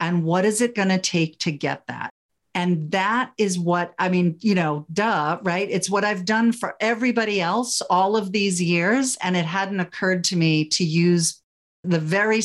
And 0.00 0.24
what 0.24 0.44
is 0.44 0.60
it 0.60 0.74
going 0.74 0.88
to 0.88 0.98
take 0.98 1.38
to 1.38 1.52
get 1.52 1.86
that? 1.86 2.10
And 2.56 2.90
that 2.90 3.30
is 3.38 3.56
what, 3.56 3.94
I 4.00 4.08
mean, 4.08 4.36
you 4.40 4.56
know, 4.56 4.84
duh, 4.92 5.38
right? 5.44 5.68
It's 5.70 5.88
what 5.88 6.04
I've 6.04 6.24
done 6.24 6.50
for 6.50 6.74
everybody 6.80 7.40
else 7.40 7.82
all 7.82 8.16
of 8.16 8.32
these 8.32 8.60
years. 8.60 9.16
And 9.22 9.36
it 9.36 9.44
hadn't 9.44 9.78
occurred 9.78 10.24
to 10.24 10.36
me 10.36 10.64
to 10.70 10.84
use 10.84 11.40
the 11.84 12.00
very 12.00 12.42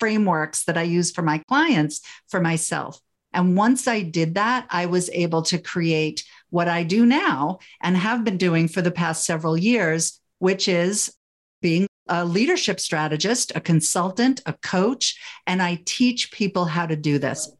frameworks 0.00 0.64
that 0.64 0.76
I 0.76 0.82
use 0.82 1.10
for 1.10 1.22
my 1.22 1.38
clients 1.48 2.00
for 2.28 2.40
myself. 2.40 3.00
And 3.32 3.56
once 3.56 3.88
I 3.88 4.02
did 4.02 4.36
that, 4.36 4.66
I 4.70 4.86
was 4.86 5.10
able 5.12 5.42
to 5.42 5.58
create 5.58 6.24
what 6.50 6.68
I 6.68 6.84
do 6.84 7.04
now 7.04 7.58
and 7.82 7.96
have 7.96 8.24
been 8.24 8.38
doing 8.38 8.68
for 8.68 8.80
the 8.80 8.92
past 8.92 9.24
several 9.24 9.56
years, 9.56 10.20
which 10.38 10.68
is 10.68 11.12
being 11.60 11.86
a 12.08 12.24
leadership 12.24 12.78
strategist, 12.78 13.50
a 13.54 13.60
consultant, 13.60 14.40
a 14.46 14.52
coach, 14.52 15.18
and 15.46 15.60
I 15.62 15.80
teach 15.84 16.30
people 16.30 16.66
how 16.66 16.86
to 16.86 16.96
do 16.96 17.18
this. 17.18 17.50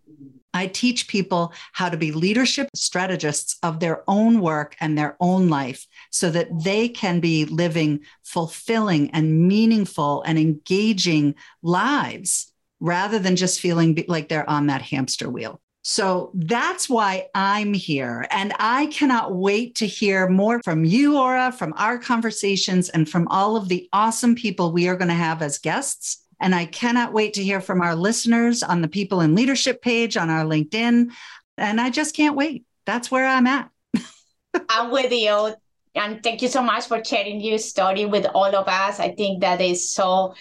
I 0.55 0.69
teach 0.69 1.09
people 1.09 1.53
how 1.73 1.89
to 1.89 1.97
be 1.97 2.13
leadership 2.13 2.71
strategists 2.75 3.59
of 3.63 3.81
their 3.81 4.03
own 4.09 4.41
work 4.41 4.77
and 4.81 4.97
their 4.97 5.17
own 5.21 5.49
life 5.49 5.87
so 6.11 6.31
that 6.31 6.49
they 6.63 6.89
can 6.89 7.21
be 7.21 7.45
living 7.45 8.01
fulfilling 8.23 9.11
and 9.11 9.47
meaningful 9.47 10.23
and 10.23 10.39
engaging 10.39 11.35
lives 11.63 12.53
rather 12.81 13.19
than 13.19 13.37
just 13.37 13.61
feeling 13.61 14.03
like 14.09 14.29
they're 14.29 14.49
on 14.49 14.69
that 14.69 14.83
hamster 14.83 15.29
wheel. 15.29 15.61
So 15.87 16.31
that's 16.35 16.89
why 16.89 17.27
I'm 17.35 17.75
here. 17.75 18.27
And 18.31 18.55
I 18.59 18.87
cannot 18.87 19.35
wait 19.35 19.75
to 19.77 19.87
hear 19.87 20.27
more 20.31 20.63
from 20.63 20.87
you, 20.87 21.19
Aura, 21.19 21.53
from 21.53 21.75
our 21.77 21.99
conversations, 21.99 22.89
and 22.89 23.07
from 23.07 23.29
all 23.29 23.55
of 23.55 23.69
the 23.69 23.87
awesome 23.93 24.35
people 24.35 24.73
we 24.73 24.89
are 24.89 24.97
going 24.97 25.09
to 25.09 25.15
have 25.15 25.43
as 25.43 25.59
guests. 25.59 26.24
And 26.41 26.55
I 26.55 26.67
cannot 26.67 27.13
wait 27.13 27.35
to 27.35 27.43
hear 27.43 27.61
from 27.61 27.81
our 27.81 27.95
listeners 27.95 28.63
on 28.63 28.83
the 28.83 28.89
People 28.89 29.21
and 29.21 29.35
Leadership 29.35 29.83
page 29.83 30.17
on 30.17 30.31
our 30.31 30.45
LinkedIn. 30.45 31.11
And 31.57 31.81
I 31.81 31.91
just 31.91 32.15
can't 32.15 32.37
wait. 32.37 32.65
That's 32.87 33.11
where 33.11 33.27
I'm 33.27 33.47
at. 33.47 33.71
I'm 34.69 34.91
with 34.91 35.13
you. 35.13 35.55
And 35.95 36.23
thank 36.23 36.43
you 36.43 36.49
so 36.49 36.63
much 36.63 36.87
for 36.87 37.03
sharing 37.05 37.41
your 37.41 37.59
story 37.59 38.05
with 38.05 38.27
all 38.35 38.55
of 38.55 38.67
us. 38.67 38.99
I 38.99 39.15
think 39.15 39.43
that 39.43 39.61
is 39.61 39.93
so 39.93 40.35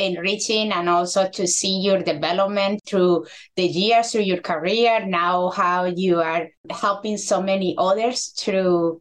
enriching 0.00 0.72
and 0.72 0.88
also 0.88 1.28
to 1.28 1.46
see 1.46 1.80
your 1.80 2.02
development 2.02 2.80
through 2.86 3.26
the 3.56 3.64
years 3.64 4.12
through 4.12 4.22
your 4.22 4.40
career 4.40 5.04
now 5.04 5.50
how 5.50 5.84
you 5.84 6.18
are 6.18 6.48
helping 6.70 7.18
so 7.18 7.42
many 7.42 7.74
others 7.76 8.28
through 8.28 9.00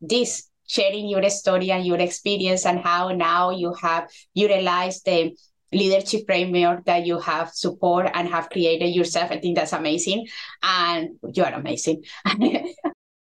this 0.00 0.48
sharing 0.66 1.08
your 1.08 1.28
story 1.28 1.70
and 1.70 1.84
your 1.84 1.98
experience 1.98 2.64
and 2.64 2.80
how 2.80 3.10
now 3.10 3.50
you 3.50 3.74
have 3.74 4.08
utilized 4.34 5.04
the 5.04 5.36
leadership 5.72 6.26
framework 6.26 6.84
that 6.84 7.06
you 7.06 7.18
have 7.18 7.50
support 7.50 8.10
and 8.14 8.28
have 8.28 8.50
created 8.50 8.88
yourself. 8.88 9.30
I 9.30 9.38
think 9.38 9.56
that's 9.56 9.72
amazing. 9.72 10.26
And 10.62 11.10
you 11.34 11.44
are 11.44 11.52
amazing. 11.52 12.04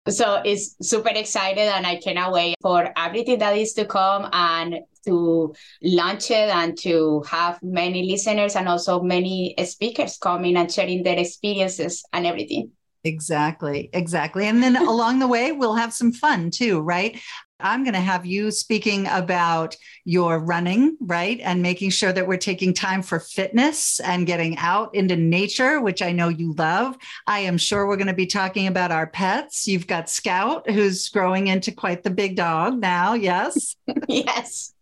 so 0.09 0.41
it's 0.43 0.75
super 0.81 1.09
excited 1.09 1.61
and 1.61 1.85
I 1.85 1.97
cannot 1.97 2.31
wait 2.31 2.55
for 2.61 2.91
everything 2.97 3.39
that 3.39 3.55
is 3.57 3.73
to 3.73 3.85
come 3.85 4.27
and 4.33 4.79
to 5.05 5.53
launch 5.81 6.31
it 6.31 6.49
and 6.49 6.77
to 6.79 7.23
have 7.27 7.61
many 7.63 8.09
listeners 8.09 8.55
and 8.55 8.67
also 8.67 9.01
many 9.01 9.55
speakers 9.65 10.17
coming 10.17 10.57
and 10.57 10.71
sharing 10.71 11.03
their 11.03 11.17
experiences 11.17 12.03
and 12.13 12.25
everything. 12.25 12.71
Exactly, 13.03 13.89
exactly. 13.93 14.45
And 14.45 14.61
then 14.61 14.75
along 14.75 15.19
the 15.19 15.27
way, 15.27 15.51
we'll 15.51 15.73
have 15.73 15.93
some 15.93 16.11
fun 16.11 16.51
too, 16.51 16.81
right? 16.81 17.19
I'm 17.63 17.83
going 17.83 17.93
to 17.93 17.99
have 17.99 18.25
you 18.25 18.51
speaking 18.51 19.07
about 19.07 19.75
your 20.05 20.39
running, 20.39 20.97
right? 20.99 21.39
And 21.41 21.61
making 21.61 21.91
sure 21.91 22.11
that 22.11 22.27
we're 22.27 22.37
taking 22.37 22.73
time 22.73 23.01
for 23.01 23.19
fitness 23.19 23.99
and 23.99 24.27
getting 24.27 24.57
out 24.57 24.93
into 24.95 25.15
nature, 25.15 25.81
which 25.81 26.01
I 26.01 26.11
know 26.11 26.29
you 26.29 26.53
love. 26.53 26.97
I 27.27 27.39
am 27.39 27.57
sure 27.57 27.87
we're 27.87 27.97
going 27.97 28.07
to 28.07 28.13
be 28.13 28.25
talking 28.25 28.67
about 28.67 28.91
our 28.91 29.07
pets. 29.07 29.67
You've 29.67 29.87
got 29.87 30.09
Scout, 30.09 30.69
who's 30.69 31.09
growing 31.09 31.47
into 31.47 31.71
quite 31.71 32.03
the 32.03 32.09
big 32.09 32.35
dog 32.35 32.79
now. 32.79 33.13
Yes. 33.13 33.75
yes. 34.07 34.73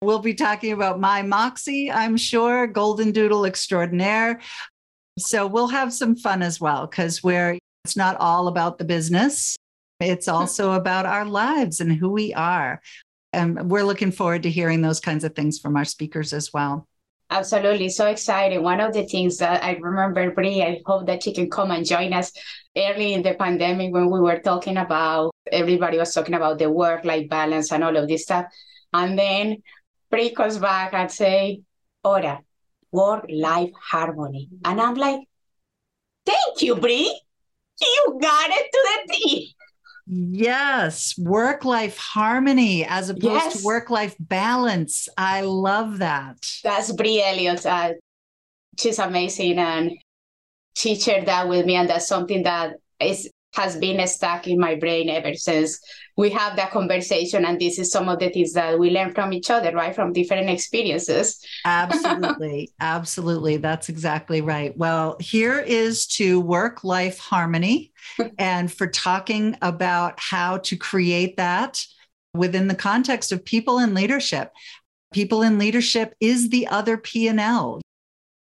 We'll 0.00 0.20
be 0.20 0.34
talking 0.34 0.72
about 0.72 1.00
my 1.00 1.22
Moxie, 1.22 1.90
I'm 1.90 2.16
sure, 2.16 2.66
Golden 2.66 3.10
Doodle 3.10 3.44
extraordinaire. 3.44 4.40
So 5.18 5.46
we'll 5.46 5.68
have 5.68 5.92
some 5.92 6.14
fun 6.14 6.42
as 6.42 6.60
well 6.60 6.86
because 6.86 7.22
we're 7.24 7.58
it's 7.84 7.96
not 7.96 8.16
all 8.20 8.48
about 8.48 8.78
the 8.78 8.84
business. 8.84 9.56
It's 10.00 10.26
hmm. 10.26 10.34
also 10.34 10.72
about 10.72 11.06
our 11.06 11.24
lives 11.24 11.80
and 11.80 11.92
who 11.92 12.10
we 12.10 12.34
are. 12.34 12.80
And 13.32 13.70
we're 13.70 13.84
looking 13.84 14.12
forward 14.12 14.42
to 14.44 14.50
hearing 14.50 14.80
those 14.80 15.00
kinds 15.00 15.24
of 15.24 15.34
things 15.34 15.58
from 15.58 15.76
our 15.76 15.84
speakers 15.84 16.32
as 16.32 16.52
well. 16.52 16.88
Absolutely. 17.30 17.90
So 17.90 18.06
exciting. 18.06 18.62
One 18.62 18.80
of 18.80 18.94
the 18.94 19.04
things 19.04 19.36
that 19.38 19.62
I 19.62 19.72
remember, 19.72 20.30
Brie, 20.30 20.62
I 20.62 20.80
hope 20.86 21.06
that 21.06 21.22
she 21.22 21.34
can 21.34 21.50
come 21.50 21.70
and 21.70 21.84
join 21.84 22.14
us 22.14 22.32
early 22.74 23.12
in 23.12 23.22
the 23.22 23.34
pandemic 23.34 23.92
when 23.92 24.10
we 24.10 24.18
were 24.18 24.38
talking 24.38 24.78
about, 24.78 25.34
everybody 25.52 25.98
was 25.98 26.14
talking 26.14 26.34
about 26.34 26.58
the 26.58 26.70
work 26.70 27.04
life 27.04 27.28
balance 27.28 27.70
and 27.70 27.84
all 27.84 27.94
of 27.94 28.08
this 28.08 28.22
stuff. 28.22 28.46
And 28.94 29.18
then 29.18 29.62
Brie 30.10 30.34
comes 30.34 30.56
back 30.56 30.94
and 30.94 31.10
say, 31.10 31.60
Aura, 32.02 32.40
work 32.92 33.26
life 33.28 33.72
harmony. 33.78 34.48
And 34.64 34.80
I'm 34.80 34.94
like, 34.94 35.20
thank 36.24 36.62
you, 36.62 36.76
Brie. 36.76 37.20
You 37.78 38.18
got 38.22 38.50
it 38.50 38.68
to 38.72 38.88
the 39.06 39.12
T. 39.12 39.54
Yes, 40.10 41.14
work 41.18 41.66
life 41.66 41.98
harmony 41.98 42.84
as 42.84 43.10
opposed 43.10 43.24
yes. 43.24 43.58
to 43.60 43.64
work 43.64 43.90
life 43.90 44.16
balance. 44.18 45.08
I 45.18 45.42
love 45.42 45.98
that. 45.98 46.50
That's 46.64 46.92
Brie 46.92 47.22
Elliott. 47.22 47.66
Uh, 47.66 47.92
she's 48.78 48.98
amazing 48.98 49.58
and 49.58 49.92
she 50.74 50.94
shared 50.94 51.26
that 51.26 51.48
with 51.48 51.66
me, 51.66 51.74
and 51.74 51.90
that's 51.90 52.06
something 52.08 52.44
that 52.44 52.76
is 53.00 53.30
has 53.58 53.76
been 53.76 54.06
stuck 54.06 54.46
in 54.46 54.58
my 54.58 54.76
brain 54.76 55.10
ever 55.10 55.34
since. 55.34 55.80
We 56.16 56.30
have 56.30 56.56
that 56.56 56.70
conversation 56.70 57.44
and 57.44 57.60
this 57.60 57.78
is 57.78 57.90
some 57.90 58.08
of 58.08 58.18
the 58.18 58.30
things 58.30 58.52
that 58.52 58.78
we 58.78 58.90
learn 58.90 59.12
from 59.12 59.32
each 59.32 59.50
other 59.50 59.72
right? 59.72 59.94
From 59.94 60.12
different 60.12 60.48
experiences. 60.48 61.44
Absolutely. 61.64 62.70
Absolutely. 62.80 63.56
That's 63.56 63.88
exactly 63.88 64.40
right. 64.40 64.76
Well 64.76 65.16
here 65.20 65.58
is 65.58 66.06
to 66.18 66.40
work 66.40 66.84
life 66.84 67.18
harmony 67.18 67.92
and 68.38 68.72
for 68.72 68.86
talking 68.86 69.56
about 69.60 70.18
how 70.18 70.58
to 70.58 70.76
create 70.76 71.36
that 71.36 71.84
within 72.34 72.68
the 72.68 72.74
context 72.74 73.32
of 73.32 73.44
people 73.44 73.78
in 73.78 73.94
leadership. 73.94 74.52
People 75.12 75.42
in 75.42 75.58
leadership 75.58 76.14
is 76.20 76.50
the 76.50 76.68
other 76.68 76.96
p&l 76.96 77.80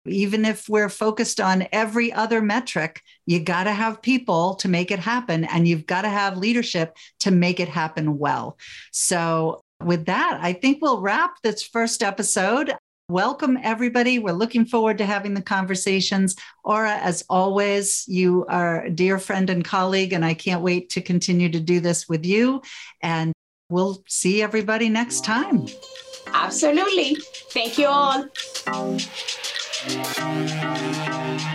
even 0.06 0.46
if 0.46 0.68
we're 0.68 0.90
focused 0.90 1.40
on 1.40 1.68
every 1.72 2.12
other 2.12 2.42
metric, 2.42 3.02
you 3.26 3.40
got 3.40 3.66
to 3.66 3.72
have 3.72 4.02
people 4.02 4.56
to 4.56 4.68
make 4.68 4.92
it 4.92 5.00
happen, 5.00 5.46
and 5.46 5.68
you've 5.68 5.86
got 5.86 6.02
to 6.04 6.10
have 6.10 6.38
leadership 6.38 6.98
to 7.20 7.32
make 7.32 7.60
it 7.60 7.70
happen 7.70 8.18
well. 8.18 8.58
So, 8.92 9.62
with 9.84 10.06
that, 10.06 10.40
I 10.42 10.54
think 10.54 10.80
we'll 10.82 11.02
wrap 11.02 11.36
this 11.42 11.64
first 11.64 12.04
episode. 12.04 12.74
Welcome, 13.10 13.58
everybody. 13.62 14.20
We're 14.20 14.32
looking 14.32 14.66
forward 14.66 14.98
to 15.00 15.06
having 15.06 15.34
the 15.34 15.42
conversations. 15.42 16.36
Aura, 16.64 16.96
as 16.96 17.26
always, 17.30 18.06
you 18.08 18.46
are 18.48 18.86
a 18.86 18.90
dear 18.90 19.20
friend 19.20 19.50
and 19.50 19.66
colleague, 19.66 20.14
and 20.14 20.24
I 20.24 20.34
can't 20.34 20.62
wait 20.62 20.92
to 20.92 21.02
continue 21.02 21.50
to 21.50 21.60
do 21.60 21.80
this 21.80 22.08
with 22.08 22.26
you. 22.26 22.62
And 23.02 23.34
we'll 23.70 24.04
see 24.08 24.42
everybody 24.42 24.88
next 24.88 25.26
time. 25.26 25.68
Absolutely. 26.34 27.18
Thank 27.52 27.78
you 27.78 27.88
all. 27.88 28.30
Thank 29.84 31.42
you. 31.46 31.51